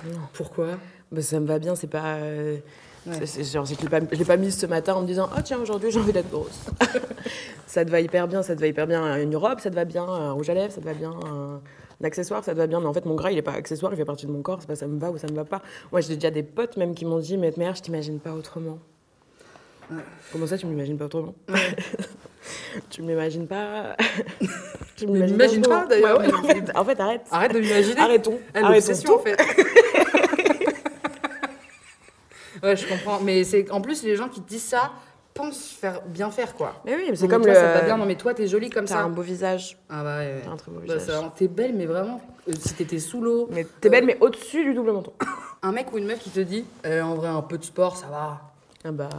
Non. 0.06 0.22
Pourquoi? 0.34 0.78
Bah, 1.12 1.22
ça 1.22 1.40
me 1.40 1.46
va 1.46 1.60
bien, 1.60 1.76
c'est 1.76 1.88
pas. 1.88 2.16
euh, 2.16 2.58
Ouais. 3.08 3.26
c'est- 3.26 3.44
genre, 3.44 3.68
c'est 3.68 3.76
que 3.76 3.84
je 3.84 3.88
l'ai 3.96 4.08
je 4.12 4.18
l'ai 4.18 4.26
pas 4.26 4.38
mise 4.38 4.58
ce 4.58 4.66
matin 4.66 4.96
en 4.96 5.02
me 5.02 5.08
disant 5.08 5.30
Oh 5.36 5.40
tiens, 5.44 5.60
aujourd'hui 5.60 5.92
j'ai 5.92 6.00
envie 6.00 6.12
d'être 6.14 6.30
grosse. 6.32 6.62
ça 7.68 7.86
te 7.86 7.90
va 7.92 8.00
hyper 8.02 8.28
bien, 8.28 8.42
ça 8.44 8.56
te 8.56 8.62
va 8.62 8.68
hyper 8.68 8.88
bien 8.88 9.18
une 9.22 9.36
robe, 9.36 9.60
ça 9.60 9.70
te 9.70 9.76
va 9.76 9.86
bien 9.86 10.04
un 10.04 10.32
rouge 10.32 10.50
à 10.50 10.54
lèvres, 10.56 10.74
ça 10.74 10.82
te 10.82 10.86
va 10.86 10.94
bien 10.94 11.12
un, 11.12 11.62
un 12.02 12.06
accessoire, 12.06 12.44
ça 12.44 12.54
te 12.54 12.58
va 12.58 12.66
bien. 12.68 12.80
Mais 12.80 12.88
en 12.88 12.94
fait, 12.94 13.06
mon 13.06 13.16
gras 13.16 13.32
il 13.32 13.38
est 13.38 13.42
pas 13.44 13.52
accessoire, 13.54 13.94
il 13.94 13.98
fait 13.98 14.06
partie 14.06 14.26
de 14.26 14.32
mon 14.32 14.42
corps, 14.42 14.58
c'est 14.62 14.68
pas 14.68 14.76
ça 14.76 14.88
me 14.88 15.00
va 15.00 15.12
ou 15.12 15.18
ça 15.18 15.28
me 15.28 15.36
va 15.36 15.46
pas. 15.46 15.62
Moi 15.92 16.02
j'ai 16.02 16.16
déjà 16.16 16.32
des 16.32 16.44
potes 16.44 16.78
même 16.78 16.96
qui 16.96 17.06
m'ont 17.06 17.20
dit 17.20 17.38
Mais 17.38 17.54
mère, 17.58 17.76
je 17.76 17.82
t'imagine 17.84 18.20
pas 18.20 18.32
autrement. 18.34 18.80
Comment 20.32 20.48
ça, 20.48 20.58
tu 20.58 20.66
m'imagines 20.66 20.98
pas 20.98 21.06
autrement? 21.06 21.36
Tu 22.92 23.02
m'imagines 23.02 23.48
pas? 23.48 23.96
tu 24.96 25.08
m'imagines 25.08 25.62
pas, 25.64 25.86
d'ailleurs, 25.88 26.20
Ouais, 26.20 26.28
ouais, 26.28 26.34
en, 26.34 26.44
fait, 26.44 26.72
en 26.78 26.86
fait, 26.86 27.00
arrête. 27.00 27.22
Arrête 27.32 27.54
de 27.54 27.60
m'imaginer. 27.60 28.00
Arrêtons. 28.00 28.40
Ah, 28.54 28.66
Arrêtons 28.66 28.94
tout. 29.04 29.14
en 29.14 29.20
fait. 29.20 29.36
Ouais, 32.64 32.76
je 32.76 32.88
comprends. 32.88 33.20
Mais 33.22 33.44
c'est 33.44 33.70
en 33.72 33.82
plus 33.82 34.04
les 34.04 34.16
gens 34.16 34.30
qui 34.30 34.42
te 34.42 34.48
disent 34.50 34.64
ça 34.64 34.92
pensent 35.34 35.68
faire 35.70 36.02
bien 36.04 36.32
faire 36.32 36.56
quoi. 36.56 36.82
Mais 36.86 36.96
oui, 36.96 37.06
mais 37.10 37.16
c'est 37.16 37.28
comme 37.28 37.42
toi, 37.44 37.52
le. 37.52 37.56
ça 37.60 37.68
te 37.74 37.78
va 37.80 37.82
bien. 37.86 37.98
Non 37.98 38.06
mais 38.06 38.16
toi 38.16 38.34
t'es 38.34 38.48
jolie 38.48 38.70
comme 38.70 38.86
T'as 38.86 38.96
ça. 38.96 39.02
un 39.02 39.10
beau 39.10 39.22
visage. 39.22 39.78
Ah 39.90 40.04
bah 40.04 40.18
ouais. 40.20 40.26
ouais. 40.36 40.42
T'as 40.46 40.52
un 40.52 40.56
très 40.58 40.72
beau 40.72 40.80
Bah, 40.88 40.96
visage. 40.96 41.02
ça- 41.22 41.34
t'es 41.36 41.48
belle 41.50 41.74
mais 41.76 41.86
vraiment. 41.86 42.22
euh, 42.48 42.54
si 42.60 42.74
t'étais 42.76 43.00
sous 43.00 43.20
l'eau, 43.22 43.48
Mais 43.52 43.66
t'es 43.82 43.90
belle, 43.90 44.06
mais 44.06 44.18
au-dessus 44.22 44.64
du 44.64 44.74
double 44.74 44.92
menton. 44.94 45.12
un 45.62 45.72
mec 45.74 45.92
ou 45.92 45.98
une 45.98 46.06
meuf 46.06 46.20
qui 46.20 46.30
te 46.30 46.40
dit 46.40 46.64
euh, 46.86 47.02
en 47.02 47.16
vrai 47.16 47.28
un 47.28 47.42
peu 47.42 47.58
de 47.58 47.64
sport 47.66 47.98
ça 47.98 48.08
va. 48.08 48.42
Ah 48.86 48.92
bah, 48.92 49.10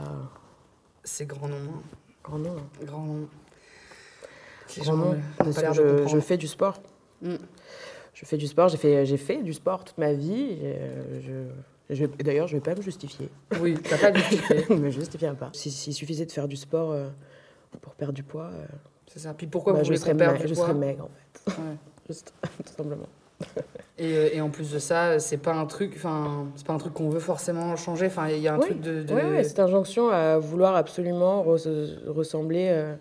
C'est 1.05 1.27
grand 1.27 1.49
nom. 1.49 1.57
hein. 1.57 1.81
grand 2.25 2.39
nom. 2.39 2.57
Grand 2.83 3.03
nom. 3.03 3.29
Grand 4.79 4.97
nom. 4.97 5.13
euh, 5.13 5.53
pas 5.53 5.63
que 5.63 5.73
je, 5.75 6.07
je 6.09 6.19
fais 6.21 6.37
du 6.37 6.47
sport. 6.49 6.81
Mm. 7.23 7.35
Je 8.15 8.25
fais 8.25 8.37
du 8.39 8.47
sport, 8.47 8.69
j'ai 8.69 8.79
fait, 8.79 9.05
fait 9.19 9.43
du 9.43 9.53
sport 9.53 9.85
toute 9.85 9.99
ma 9.99 10.13
vie. 10.15 10.57
euh, 10.63 11.21
je- 11.21 11.76
D'ailleurs, 11.89 12.49
je 12.49 12.57
vais 12.57 12.61
pas 12.61 12.75
me 12.75 12.83
justifier. 12.83 13.29
Oui, 13.61 13.75
t'as 13.89 13.99
pas 13.99 14.13
justifié. 14.13 14.65
Je 14.69 14.75
me 14.75 14.91
justifierai 14.91 15.37
pas. 15.37 15.51
Si- 15.53 15.71
S'il 15.71 15.95
suffisait 15.95 16.27
de 16.27 16.33
faire 16.33 16.49
du 16.49 16.57
sport 16.57 16.91
euh, 16.93 17.09
pour 17.81 17.95
perdre 17.95 18.15
du 18.15 18.23
poids, 18.25 18.51
euh, 18.53 18.65
C'est 19.07 19.21
ça. 19.21 19.35
Puis 19.35 19.47
pourquoi 19.47 19.73
bah, 19.73 19.79
vous 19.81 19.85
je, 19.85 19.95
serais 19.95 20.15
ma- 20.15 20.33
du 20.35 20.49
je 20.49 20.55
poids 20.55 20.65
serais 20.65 20.75
maigre 20.75 21.05
en 21.05 21.11
fait. 21.53 21.61
Ouais. 21.61 21.77
Juste, 22.09 22.33
tout 22.65 22.73
simplement. 22.77 23.07
Et, 23.99 24.15
euh, 24.15 24.29
et 24.35 24.41
en 24.43 24.51
plus 24.51 24.71
de 24.73 24.79
ça, 24.79 25.19
c'est 25.19 25.39
pas 25.39 25.55
un 25.55 25.65
truc, 25.65 25.95
enfin, 25.97 26.49
c'est 26.55 26.67
pas 26.67 26.75
un 26.75 26.79
truc 26.79 26.93
qu'on 26.93 27.09
veut 27.09 27.19
forcément 27.21 27.75
changer. 27.77 28.07
Enfin, 28.07 28.29
il 28.29 28.41
y 28.41 28.49
a 28.49 28.53
un 28.55 28.59
Oui. 28.59 28.67
truc 28.67 28.81
de. 28.83 29.03
de- 29.03 29.15
ouais, 29.15 29.43
cette 29.43 29.59
injonction 29.59 30.11
à 30.11 30.37
vouloir 30.39 30.75
absolument 30.77 31.43
res- 31.43 31.99
ressembler 32.07 32.69
euh, 32.71 32.95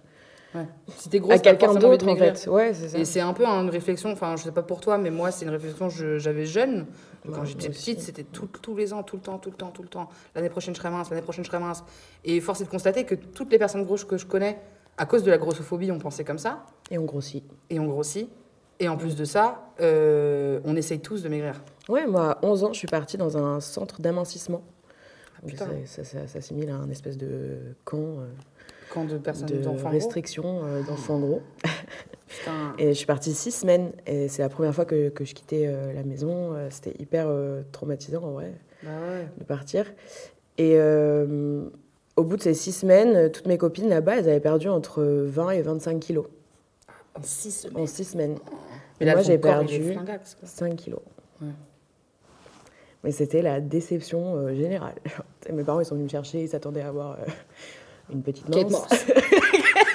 Ouais. 0.55 0.67
Si 0.97 1.09
t'es 1.09 1.19
grosse, 1.19 1.35
à 1.35 1.39
quelqu'un 1.39 1.74
d'autre 1.75 2.07
en 2.07 2.15
fait. 2.15 2.47
Ouais, 2.47 2.74
c'est 2.74 2.89
ça. 2.89 2.97
Et 2.97 3.05
c'est 3.05 3.19
un 3.19 3.33
peu 3.33 3.45
une 3.45 3.69
réflexion, 3.69 4.12
enfin, 4.12 4.35
je 4.38 4.43
sais 4.43 4.51
pas 4.51 4.63
pour 4.63 4.79
toi, 4.79 4.97
mais 4.97 5.12
moi, 5.12 5.31
c'est 5.31 5.45
une 5.45 5.51
réflexion 5.51 5.89
que 5.89 6.17
j'avais 6.17 6.45
jeune. 6.45 6.85
Quand 7.25 7.41
Ouais, 7.41 7.45
j'étais 7.45 7.69
petite, 7.69 8.00
c'était 8.01 8.24
tous 8.24 8.75
les 8.75 8.93
ans, 8.93 9.01
tout 9.03 9.15
le 9.15 9.21
temps, 9.21 9.38
tout 9.39 9.50
le 9.50 9.55
temps, 9.55 9.71
tout 9.71 9.81
le 9.81 9.88
temps. 9.89 10.09
L'année 10.35 10.50
prochaine, 10.50 10.75
je 10.75 10.79
serai 10.79 10.91
mince, 10.91 11.09
l'année 11.09 11.21
prochaine, 11.24 11.43
je 11.43 11.50
serai 11.50 11.59
mince. 11.59 11.83
Et 12.24 12.39
force 12.39 12.62
est 12.62 12.65
de 12.65 12.69
constater 12.69 13.03
que 13.03 13.15
toutes 13.15 13.51
les 13.51 13.57
personnes 13.57 13.83
grosses 13.83 14.05
que 14.05 14.17
je 14.17 14.25
connais, 14.25 14.59
à 14.97 15.05
cause 15.05 15.24
de 15.24 15.31
la 15.31 15.38
grossophobie, 15.38 15.91
on 15.91 16.00
pensait 16.00 16.24
comme 16.24 16.38
ça, 16.38 16.65
Et 16.91 16.97
on 16.97 17.03
grossit. 17.05 17.43
et 17.69 17.79
on 17.79 17.85
grossit. 17.88 18.29
Et 18.79 18.88
en 18.88 18.97
plus 18.97 19.15
de 19.15 19.25
ça, 19.25 19.69
euh, 19.81 20.59
on 20.65 20.75
essaye 20.75 21.00
tous 21.00 21.24
de 21.24 21.29
maigrir. 21.29 21.61
Ouais, 21.89 22.05
moi, 22.05 22.31
à 22.33 22.46
11 22.46 22.63
ans, 22.65 22.74
je 22.74 22.77
suis 22.79 22.87
partie 22.87 23.18
dans 23.18 23.37
un 23.37 23.59
centre 23.59 24.01
d'amincissement. 24.01 24.61
Ça, 25.55 25.68
ça, 25.85 26.03
ça 26.03 26.27
s'assimile 26.27 26.70
à 26.70 26.75
un 26.75 26.89
espèce 26.89 27.18
de 27.18 27.57
camp 27.83 27.98
euh, 28.00 28.25
Quand 28.93 29.05
de 29.05 29.17
personnes 29.17 29.48
de 29.48 29.57
d'enfants 29.57 29.81
gros. 29.83 29.89
restriction 29.89 30.61
euh, 30.63 30.81
d'enfants 30.83 31.19
gros. 31.19 31.41
Putain. 32.27 32.75
Et 32.79 32.89
je 32.89 32.93
suis 32.93 33.05
partie 33.05 33.33
six 33.33 33.51
semaines. 33.51 33.91
Et 34.05 34.27
c'est 34.27 34.41
la 34.41 34.50
première 34.50 34.74
fois 34.74 34.85
que, 34.85 35.09
que 35.09 35.25
je 35.25 35.33
quittais 35.33 35.65
euh, 35.67 35.93
la 35.93 36.03
maison. 36.03 36.53
Euh, 36.53 36.67
C'était 36.69 36.93
hyper 37.01 37.27
traumatisant, 37.71 38.24
en 38.24 38.31
vrai, 38.31 38.53
Bah 38.83 38.89
ouais. 38.89 39.27
de 39.37 39.43
partir. 39.43 39.85
Et 40.57 40.77
au 40.79 42.24
bout 42.24 42.37
de 42.37 42.41
ces 42.41 42.53
six 42.53 42.71
semaines, 42.71 43.29
toutes 43.31 43.48
mes 43.48 43.57
copines 43.57 43.89
là-bas, 43.89 44.17
elles 44.17 44.29
avaient 44.29 44.39
perdu 44.39 44.69
entre 44.69 45.03
20 45.03 45.50
et 45.51 45.61
25 45.61 46.00
kilos 46.00 46.25
En 47.17 47.21
six 47.24 47.51
semaines. 47.51 47.83
en 47.83 47.87
six 47.87 48.05
semaines. 48.05 48.37
Mais 49.00 49.05
là, 49.05 49.13
moi, 49.15 49.21
j'ai 49.24 49.37
perdu 49.37 49.91
flingax, 49.91 50.35
quoi. 50.35 50.48
5 50.48 50.75
kilos. 50.77 51.01
Ouais. 51.41 51.50
Mais 53.03 53.11
c'était 53.11 53.41
la 53.41 53.59
déception 53.59 54.35
euh, 54.37 54.55
générale. 54.55 54.95
Mes 55.53 55.63
parents, 55.65 55.81
ils 55.81 55.85
sont 55.85 55.95
venus 55.95 56.05
me 56.05 56.09
chercher, 56.09 56.41
ils 56.43 56.48
s'attendaient 56.50 56.81
à 56.81 56.87
avoir 56.87 57.11
euh, 57.19 57.25
une 58.11 58.22
petite 58.24 58.50
Kate. 58.50 58.70
Moss. 58.70 58.87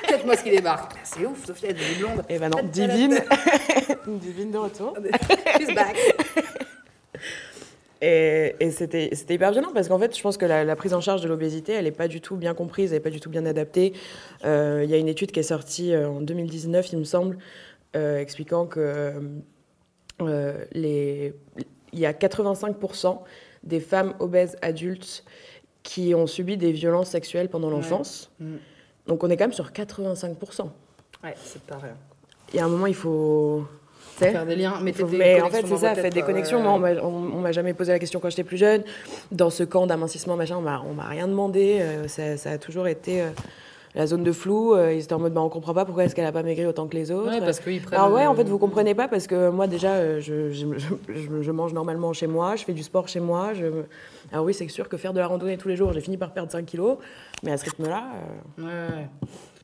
Kate 0.09 0.27
Moss 0.27 0.43
qui 0.43 0.51
débarque. 0.51 0.93
C'est 1.05 1.25
ouf, 1.27 1.45
Sophie, 1.45 1.67
elle 1.67 1.71
est 1.73 1.75
devenue 1.75 1.99
blonde. 2.01 2.25
Et 2.29 2.39
ben 2.39 2.49
non, 2.51 2.63
divine. 2.63 3.21
divine 4.07 4.51
de 4.51 4.59
retour. 4.59 4.97
She's 5.59 5.75
back. 5.75 5.97
Et, 8.03 8.57
et 8.61 8.71
c'était 8.71 9.11
c'était 9.13 9.35
hyper 9.35 9.53
gênant 9.53 9.73
parce 9.75 9.89
qu'en 9.89 9.99
fait, 9.99 10.17
je 10.17 10.23
pense 10.23 10.39
que 10.39 10.47
la, 10.47 10.65
la 10.65 10.75
prise 10.75 10.95
en 10.95 11.03
charge 11.03 11.21
de 11.21 11.29
l'obésité, 11.29 11.73
elle 11.73 11.85
n'est 11.85 11.91
pas 11.91 12.09
du 12.09 12.23
tout 12.23 12.37
bien 12.37 12.55
comprise, 12.55 12.93
elle 12.93 12.97
n'est 12.97 13.03
pas 13.03 13.11
du 13.11 13.21
tout 13.21 13.29
bien 13.29 13.45
adaptée. 13.45 13.93
Euh, 14.47 14.81
Il 14.85 14.91
y 14.91 14.95
a 14.95 14.97
une 14.97 15.09
étude 15.09 15.33
qui 15.33 15.41
est 15.41 15.43
sortie 15.45 15.93
euh, 15.93 16.09
en 16.09 16.23
2019, 16.23 16.93
il 16.95 16.99
me 16.99 17.05
semble, 17.05 17.37
euh, 17.97 18.19
expliquant 18.19 18.65
que 18.65 19.13
euh, 20.23 20.65
les, 20.73 21.35
il 21.93 21.99
y 21.99 22.07
a 22.07 22.13
85% 22.13 23.19
des 23.65 23.81
femmes 23.81 24.15
obèses 24.19 24.57
adultes 24.63 25.25
qui 25.83 26.15
ont 26.15 26.27
subi 26.27 26.57
des 26.57 26.73
violences 26.73 27.11
sexuelles 27.11 27.49
pendant 27.49 27.71
l'enfance. 27.71 28.31
Mm. 28.39 28.57
Donc 29.07 29.25
on 29.25 29.31
est 29.31 29.37
quand 29.37 29.45
même 29.45 29.53
sur 29.53 29.73
85%. 29.73 30.69
Ouais, 31.25 31.35
c'est 31.43 31.63
pas 31.63 31.79
rien. 31.79 31.97
Il 32.53 32.57
y 32.57 32.61
a 32.61 32.65
un 32.65 32.69
moment, 32.69 32.87
il 32.87 32.95
faut... 32.95 33.67
Faire 34.17 34.45
des 34.45 34.57
liens, 34.57 34.79
mais, 34.83 34.93
faut- 34.93 35.07
des 35.07 35.17
mais 35.17 35.41
en 35.41 35.49
fait, 35.49 35.67
c'est 35.67 35.77
ça, 35.79 35.95
faites 35.95 36.13
des 36.13 36.23
connexions. 36.23 36.61
Moi, 36.61 36.73
on 37.03 37.41
m'a- 37.41 37.53
jamais 37.53 37.73
posé 37.73 37.93
la 37.93 37.99
question 37.99 38.21
quand 38.21 38.29
j'étais 38.29 38.45
plus 38.45 38.59
jeune. 38.59 38.83
Dans 39.33 39.49
ce 39.49 39.63
camp 39.63 39.87
d'amincissement, 39.87 40.37
machin, 40.37 40.57
on 40.59 40.61
m'a 40.61 40.83
on 40.83 40.93
m'a 40.93 41.09
rien 41.09 41.27
demandé. 41.27 41.79
Euh, 41.81 42.07
ça, 42.07 42.37
ça 42.37 42.51
a 42.51 42.59
toujours 42.59 42.87
été 42.87 43.23
euh, 43.23 43.31
la 43.95 44.07
zone 44.07 44.23
de 44.23 44.33
flou. 44.33 44.75
Euh, 44.75 44.93
Ils 44.93 45.03
étaient 45.03 45.13
en 45.15 45.19
mode, 45.19 45.33
bah, 45.35 45.41
on 45.41 45.49
comprend 45.49 45.75
pas 45.75 45.85
pourquoi 45.85 46.05
est-ce 46.05 46.15
qu'elle 46.15 46.27
a 46.27 46.33
pas 46.33 46.43
maigri 46.43 46.65
autant 46.67 46.87
que 46.87 46.95
les 46.97 47.11
autres. 47.11 47.31
Ouais, 47.31 47.41
parce 47.41 47.61
qu'ils 47.61 47.81
prennent. 47.83 47.99
Alors 47.99 48.13
ouais, 48.13 48.27
en 48.27 48.35
fait, 48.35 48.45
vous 48.45 48.59
comprenez 48.59 48.95
pas 48.95 49.09
parce 49.09 49.27
que 49.27 49.51
moi 49.51 49.67
déjà, 49.67 49.95
euh, 49.95 50.21
je, 50.21 50.51
je, 50.53 50.67
je- 51.09 51.51
mange 51.51 51.73
normalement 51.73 52.13
chez 52.13 52.27
moi, 52.29 52.55
je 52.57 52.65
fais 52.65 52.73
du 52.73 52.83
sport 52.83 53.09
chez 53.09 53.21
moi. 53.21 53.53
Je... 53.55 53.67
Alors 54.33 54.45
oui, 54.45 54.55
c'est 54.55 54.69
sûr 54.69 54.89
que 54.89 54.97
faire 54.97 55.13
de 55.13 55.19
la 55.19 55.27
randonnée 55.27 55.57
tous 55.59 55.69
les 55.69 55.77
jours, 55.77 55.93
j'ai 55.93 56.01
fini 56.01 56.17
par 56.17 56.33
perdre 56.33 56.53
5 56.53 56.65
kilos, 56.67 56.99
mais 57.43 57.51
à 57.53 57.57
ce 57.57 57.65
rythme-là, 57.65 58.05
euh, 58.61 58.63
Ouais, 58.63 58.95
ouais. 58.97 59.09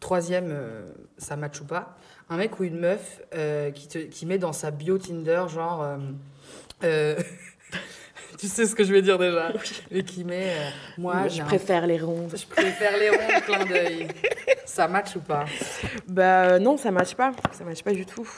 Troisième, 0.00 0.48
euh, 0.50 0.82
ça 1.18 1.36
match 1.36 1.60
ou 1.60 1.64
pas. 1.64 1.96
Un 2.28 2.36
mec 2.36 2.58
ou 2.60 2.64
une 2.64 2.78
meuf 2.78 3.22
euh, 3.34 3.70
qui, 3.70 3.86
te, 3.88 3.98
qui 3.98 4.26
met 4.26 4.38
dans 4.38 4.52
sa 4.52 4.70
bio 4.72 4.98
Tinder, 4.98 5.44
genre. 5.48 5.86
tu 8.38 8.46
sais 8.48 8.66
ce 8.66 8.74
que 8.74 8.84
je 8.84 8.92
vais 8.92 9.02
dire 9.02 9.18
déjà. 9.18 9.52
Mais 9.90 10.02
qui 10.02 10.24
met. 10.24 10.50
euh, 10.50 10.68
moi, 10.98 11.28
je 11.28 11.42
préfère 11.42 11.86
les 11.86 11.98
rondes. 11.98 12.34
je 12.36 12.46
préfère 12.46 12.96
les 12.98 13.10
ronds, 13.10 13.40
clin 13.46 13.64
d'œil. 13.66 14.08
Ça 14.64 14.88
match 14.88 15.16
ou 15.16 15.20
pas? 15.20 15.44
Bah 16.08 16.44
euh, 16.44 16.58
non, 16.58 16.76
ça 16.76 16.90
matche 16.90 17.14
pas, 17.14 17.32
ça 17.52 17.64
match 17.64 17.82
pas 17.82 17.92
du 17.92 18.04
tout. 18.04 18.28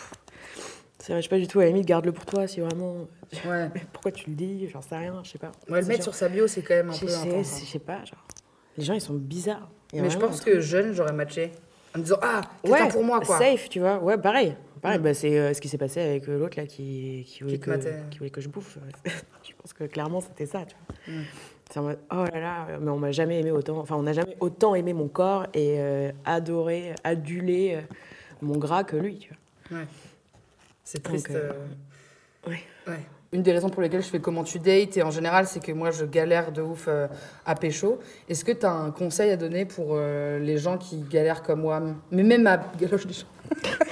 Ça 0.99 1.15
matche 1.15 1.29
pas 1.29 1.39
du 1.39 1.47
tout. 1.47 1.59
À 1.61 1.63
la 1.65 1.69
limite, 1.71 1.87
garde-le 1.87 2.13
pour 2.13 2.27
toi 2.27 2.47
si 2.47 2.61
vraiment. 2.61 3.07
Ouais. 3.47 3.69
Mais 3.75 3.83
pourquoi 3.93 4.13
tu 4.13 4.31
le 4.31 4.37
dis? 4.37 4.69
J'en 4.73 4.83
sais 4.83 4.97
rien, 4.97 5.21
je 5.25 5.31
sais 5.31 5.39
pas. 5.39 5.53
Ouais, 5.69 5.81
le 5.81 5.87
mettre 5.87 6.05
genre- 6.05 6.15
sur 6.15 6.15
sa 6.15 6.29
bio, 6.29 6.47
c'est 6.47 6.63
quand 6.63 6.75
même 6.75 6.91
un 6.91 6.93
Je 6.93 7.07
peu 7.07 7.13
intense. 7.15 7.55
hein. 7.55 7.61
je 7.65 7.71
sais 7.71 7.79
pas, 7.79 8.05
genre. 8.05 8.25
Les 8.77 8.85
gens, 8.85 8.95
ils 8.95 9.01
sont 9.01 9.15
bizarres. 9.15 9.69
Mais 9.95 10.11
je 10.11 10.19
pense 10.19 10.41
que 10.41 10.61
jeune, 10.61 10.93
j'aurais 10.93 11.13
matché. 11.13 11.51
En 11.95 11.99
me 11.99 12.05
disant, 12.05 12.19
ah, 12.23 12.43
quelqu'un 12.63 12.89
pour 12.89 13.03
moi, 13.05 13.21
quoi. 13.21 13.39
Safe, 13.39 13.69
tu 13.71 13.81
vois. 13.81 13.99
Ouais, 13.99 14.19
pareil. 14.19 14.55
Pareil, 14.81 14.99
bah, 14.99 15.15
c'est 15.15 15.39
euh, 15.39 15.55
ce 15.55 15.61
qui 15.61 15.69
s'est 15.69 15.79
passé 15.79 16.01
avec 16.01 16.29
euh, 16.29 16.39
l'autre 16.39 16.59
là 16.59 16.67
qui, 16.67 17.25
qui, 17.27 17.43
voulait 17.43 17.59
que, 17.59 17.71
qui 18.11 18.19
voulait 18.19 18.31
que 18.31 18.41
je 18.41 18.49
bouffe. 18.49 18.79
je 19.43 19.53
pense 19.61 19.73
que 19.73 19.85
clairement, 19.85 20.21
c'était 20.21 20.47
ça, 20.47 20.65
tu 20.67 20.75
vois. 20.87 21.15
Mm. 21.15 21.25
C'est 21.71 21.79
en 21.81 21.83
mode, 21.83 21.99
oh 22.11 22.25
là 22.33 22.41
là, 22.41 22.67
mais 22.81 22.91
on 22.91 22.97
m'a 22.99 23.13
jamais 23.13 23.41
aimé 23.41 23.51
autant. 23.51 23.79
Enfin, 23.79 23.97
on 23.97 24.03
n'a 24.03 24.15
jamais 24.15 24.37
autant 24.41 24.75
aimé 24.75 24.93
mon 24.95 25.09
corps 25.09 25.45
et 25.53 25.77
euh, 25.79 26.11
adoré, 26.25 26.95
adulé 27.05 27.75
euh, 27.75 27.81
mon 28.41 28.57
gras 28.57 28.85
que 28.85 28.97
lui, 28.97 29.19
tu 29.19 29.35
vois. 29.71 29.81
Ouais. 29.81 29.87
C'est 30.83 31.05
Donc, 31.05 31.13
triste. 31.13 31.31
euh, 31.33 31.53
euh, 32.47 32.51
ouais. 32.51 32.61
ouais. 32.87 33.01
Une 33.31 33.43
des 33.43 33.53
raisons 33.53 33.69
pour 33.69 33.83
lesquelles 33.83 34.03
je 34.03 34.09
fais 34.09 34.21
comment 34.21 34.43
tu 34.43 34.59
dates, 34.59 34.97
et 34.97 35.03
en 35.03 35.11
général, 35.11 35.47
c'est 35.47 35.63
que 35.63 35.71
moi, 35.73 35.91
je 35.91 36.07
galère 36.07 36.51
de 36.51 36.63
ouf 36.63 36.87
euh, 36.89 37.07
à 37.45 37.55
pécho. 37.55 37.99
Est-ce 38.27 38.43
que 38.43 38.53
tu 38.53 38.65
as 38.65 38.73
un 38.73 38.91
conseil 38.91 39.31
à 39.31 39.37
donner 39.37 39.67
pour 39.67 39.89
euh, 39.91 40.39
les 40.39 40.57
gens 40.57 40.79
qui 40.79 41.03
galèrent 41.03 41.43
comme 41.43 41.61
moi? 41.61 41.83
Mais 42.11 42.23
même 42.23 42.47
à 42.47 42.57
galoche 42.81 43.07
des 43.07 43.13
gens. 43.13 43.27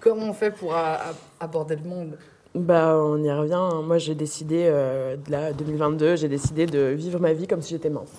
Comment 0.00 0.26
on 0.30 0.32
fait 0.32 0.50
pour 0.50 0.74
a- 0.74 1.12
aborder 1.38 1.76
le 1.76 1.82
monde? 1.88 2.18
Bah, 2.54 2.96
on 2.96 3.22
y 3.22 3.30
revient. 3.30 3.84
Moi, 3.86 3.98
j'ai 3.98 4.14
décidé, 4.14 4.64
euh, 4.68 5.16
de 5.16 5.30
là, 5.30 5.52
2022, 5.52 6.16
j'ai 6.16 6.28
décidé 6.28 6.66
de 6.66 6.80
vivre 6.88 7.20
ma 7.20 7.32
vie 7.32 7.46
comme 7.46 7.62
si 7.62 7.70
j'étais 7.74 7.90
mince. 7.90 8.10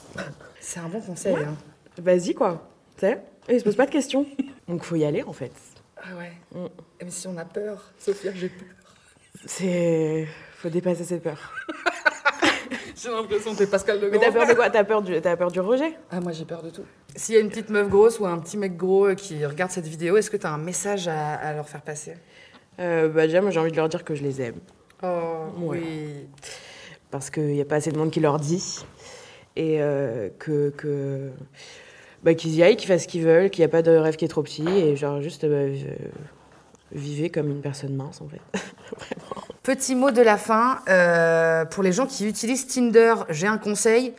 C'est 0.59 0.79
un 0.79 0.87
bon 0.87 1.01
conseil. 1.01 1.35
hein. 1.35 1.55
Vas-y, 2.01 2.33
quoi. 2.33 2.61
Tu 2.95 3.01
sais? 3.07 3.21
Ils 3.49 3.59
se 3.59 3.65
posent 3.65 3.75
pas 3.75 3.87
de 3.87 3.91
questions. 3.91 4.25
Donc 4.67 4.83
faut 4.83 4.95
y 4.95 5.03
aller 5.03 5.23
en 5.23 5.33
fait. 5.33 5.51
Ah 5.97 6.15
ouais. 6.17 6.31
Mm. 6.53 6.67
Mais 7.03 7.09
si 7.09 7.27
on 7.27 7.37
a 7.37 7.43
peur, 7.45 7.91
Sophia, 7.97 8.31
j'ai 8.33 8.49
peur. 8.49 8.67
C'est. 9.45 10.27
Faut 10.57 10.69
dépasser 10.69 11.03
cette 11.03 11.23
peur. 11.23 11.37
J'ai 13.01 13.09
l'impression 13.09 13.53
que 13.53 13.57
t'es 13.57 13.67
Pascal 13.67 13.99
de 13.99 14.09
Mais 14.09 14.19
t'as 14.19 14.31
peur 14.31 14.47
de 14.47 14.53
quoi 14.53 14.69
T'as 14.69 14.83
peur, 14.83 15.01
du... 15.01 15.19
t'as 15.21 15.35
peur 15.35 15.51
du 15.51 15.59
rejet? 15.59 15.97
Ah, 16.11 16.19
moi 16.19 16.31
j'ai 16.31 16.45
peur 16.45 16.61
de 16.61 16.69
tout. 16.69 16.83
S'il 17.15 17.35
y 17.35 17.37
a 17.37 17.41
une 17.41 17.49
petite 17.49 17.69
meuf 17.69 17.89
grosse 17.89 18.19
ou 18.19 18.25
un 18.25 18.37
petit 18.39 18.57
mec 18.57 18.77
gros 18.77 19.07
euh, 19.07 19.15
qui 19.15 19.45
regarde 19.45 19.71
cette 19.71 19.87
vidéo, 19.87 20.17
est-ce 20.17 20.29
que 20.29 20.37
t'as 20.37 20.49
un 20.51 20.57
message 20.57 21.07
à, 21.07 21.33
à 21.35 21.53
leur 21.53 21.67
faire 21.67 21.81
passer? 21.81 22.13
Euh, 22.79 23.07
Bah 23.09 23.25
déjà, 23.27 23.41
moi 23.41 23.51
j'ai 23.51 23.59
envie 23.59 23.71
de 23.71 23.77
leur 23.77 23.89
dire 23.89 24.03
que 24.03 24.13
je 24.15 24.23
les 24.23 24.41
aime. 24.41 24.59
Oh, 25.03 25.45
oui. 25.57 26.27
Parce 27.09 27.29
qu'il 27.29 27.47
n'y 27.47 27.61
a 27.61 27.65
pas 27.65 27.75
assez 27.75 27.91
de 27.91 27.97
monde 27.97 28.11
qui 28.11 28.19
leur 28.19 28.39
dit. 28.39 28.85
Et 29.55 29.81
euh, 29.81 30.29
que. 30.39 30.69
que... 30.69 31.29
Bah, 32.23 32.35
qu'ils 32.35 32.53
y 32.55 32.61
aillent, 32.61 32.77
qu'ils 32.77 32.87
fassent 32.87 33.03
ce 33.03 33.07
qu'ils 33.07 33.23
veulent, 33.23 33.49
qu'il 33.49 33.61
n'y 33.61 33.65
a 33.65 33.69
pas 33.69 33.81
de 33.81 33.91
rêve 33.91 34.15
qui 34.15 34.25
est 34.25 34.29
trop 34.29 34.43
petit. 34.43 34.67
Et 34.67 34.95
genre 34.95 35.21
juste. 35.21 35.45
bah, 35.45 35.65
vi- 35.65 35.87
vivez 36.91 37.29
comme 37.29 37.49
une 37.49 37.61
personne 37.61 37.95
mince 37.95 38.21
en 38.21 38.27
fait. 38.27 38.41
Petit 39.63 39.93
mot 39.93 40.09
de 40.11 40.21
la 40.21 40.37
fin. 40.37 40.79
euh, 40.89 41.65
pour 41.65 41.83
les 41.83 41.91
gens 41.91 42.07
qui 42.07 42.27
utilisent 42.27 42.65
Tinder, 42.67 43.13
j'ai 43.29 43.47
un 43.47 43.59
conseil. 43.59 44.13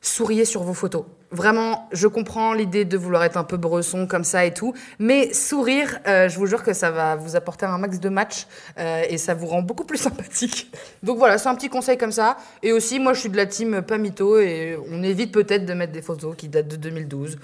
Souriez 0.00 0.44
sur 0.44 0.62
vos 0.62 0.72
photos. 0.72 1.04
Vraiment, 1.32 1.88
je 1.92 2.06
comprends 2.06 2.52
l'idée 2.54 2.84
de 2.84 2.96
vouloir 2.96 3.24
être 3.24 3.36
un 3.36 3.44
peu 3.44 3.56
bresson 3.56 4.06
comme 4.06 4.22
ça 4.24 4.44
et 4.46 4.54
tout, 4.54 4.72
mais 5.00 5.34
sourire, 5.34 5.98
euh, 6.06 6.28
je 6.28 6.38
vous 6.38 6.46
jure 6.46 6.62
que 6.62 6.72
ça 6.72 6.92
va 6.92 7.16
vous 7.16 7.34
apporter 7.34 7.66
un 7.66 7.76
max 7.78 7.98
de 7.98 8.08
match 8.08 8.46
euh, 8.78 9.02
et 9.10 9.18
ça 9.18 9.34
vous 9.34 9.46
rend 9.46 9.60
beaucoup 9.62 9.84
plus 9.84 9.98
sympathique. 10.08 10.70
Donc 11.02 11.18
voilà, 11.18 11.36
c'est 11.36 11.48
un 11.48 11.56
petit 11.56 11.68
conseil 11.68 11.98
comme 11.98 12.12
ça. 12.12 12.36
Et 12.62 12.72
aussi, 12.72 13.00
moi, 13.00 13.12
je 13.12 13.20
suis 13.20 13.28
de 13.28 13.36
la 13.36 13.46
team 13.46 13.82
pas 13.82 13.98
mytho 13.98 14.38
et 14.38 14.78
on 14.90 15.02
évite 15.02 15.32
peut-être 15.32 15.66
de 15.66 15.74
mettre 15.74 15.92
des 15.92 16.02
photos 16.02 16.34
qui 16.36 16.48
datent 16.48 16.68
de 16.68 16.76
2012. 16.76 17.36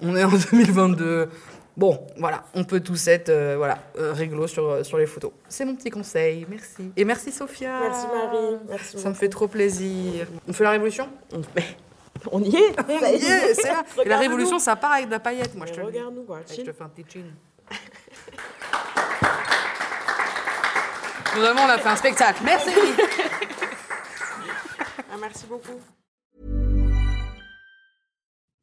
On 0.00 0.16
est 0.16 0.24
en 0.24 0.30
2022. 0.52 1.28
Bon, 1.76 2.06
voilà, 2.16 2.44
on 2.54 2.62
peut 2.62 2.78
tous 2.78 3.08
être 3.08 3.30
euh, 3.30 3.56
voilà, 3.56 3.78
euh, 3.98 4.12
réglo 4.12 4.46
sur, 4.46 4.86
sur 4.86 4.96
les 4.96 5.06
photos. 5.06 5.32
C'est 5.48 5.64
mon 5.64 5.74
petit 5.74 5.90
conseil, 5.90 6.46
merci. 6.48 6.92
Et 6.96 7.04
merci 7.04 7.32
Sophia. 7.32 7.80
Merci 7.80 8.06
Marie. 8.06 8.58
Merci 8.68 8.98
Ça 8.98 9.08
me 9.08 9.14
fait 9.14 9.28
trop 9.28 9.48
plaisir. 9.48 10.28
On 10.46 10.52
fait 10.52 10.62
la 10.62 10.70
révolution? 10.70 11.08
On, 11.32 11.40
mais 11.56 11.64
on 12.30 12.40
y 12.40 12.54
est 12.54 12.76
On 12.78 12.92
y 12.92 13.24
est, 13.24 13.54
c'est 13.54 13.68
là. 13.68 13.82
Et 14.04 14.08
la 14.08 14.18
révolution, 14.18 14.60
ça 14.60 14.76
part 14.76 14.92
avec 14.92 15.06
de 15.06 15.10
la 15.10 15.20
paillette, 15.20 15.54
moi 15.56 15.66
je. 15.66 15.80
Regarde-nous 15.80 16.22
quoi. 16.22 16.40
Te 16.40 16.54
fais 16.54 16.82
un 16.82 16.88
petit 16.88 17.04
chin. 17.12 17.24
Vraiment, 21.36 21.62
on 21.62 21.68
a 21.68 21.78
fait 21.78 21.88
un 21.88 21.96
spectacle. 21.96 22.42
Merci. 22.44 22.70
Ah, 25.10 25.16
merci 25.20 25.46
beaucoup. 25.46 25.80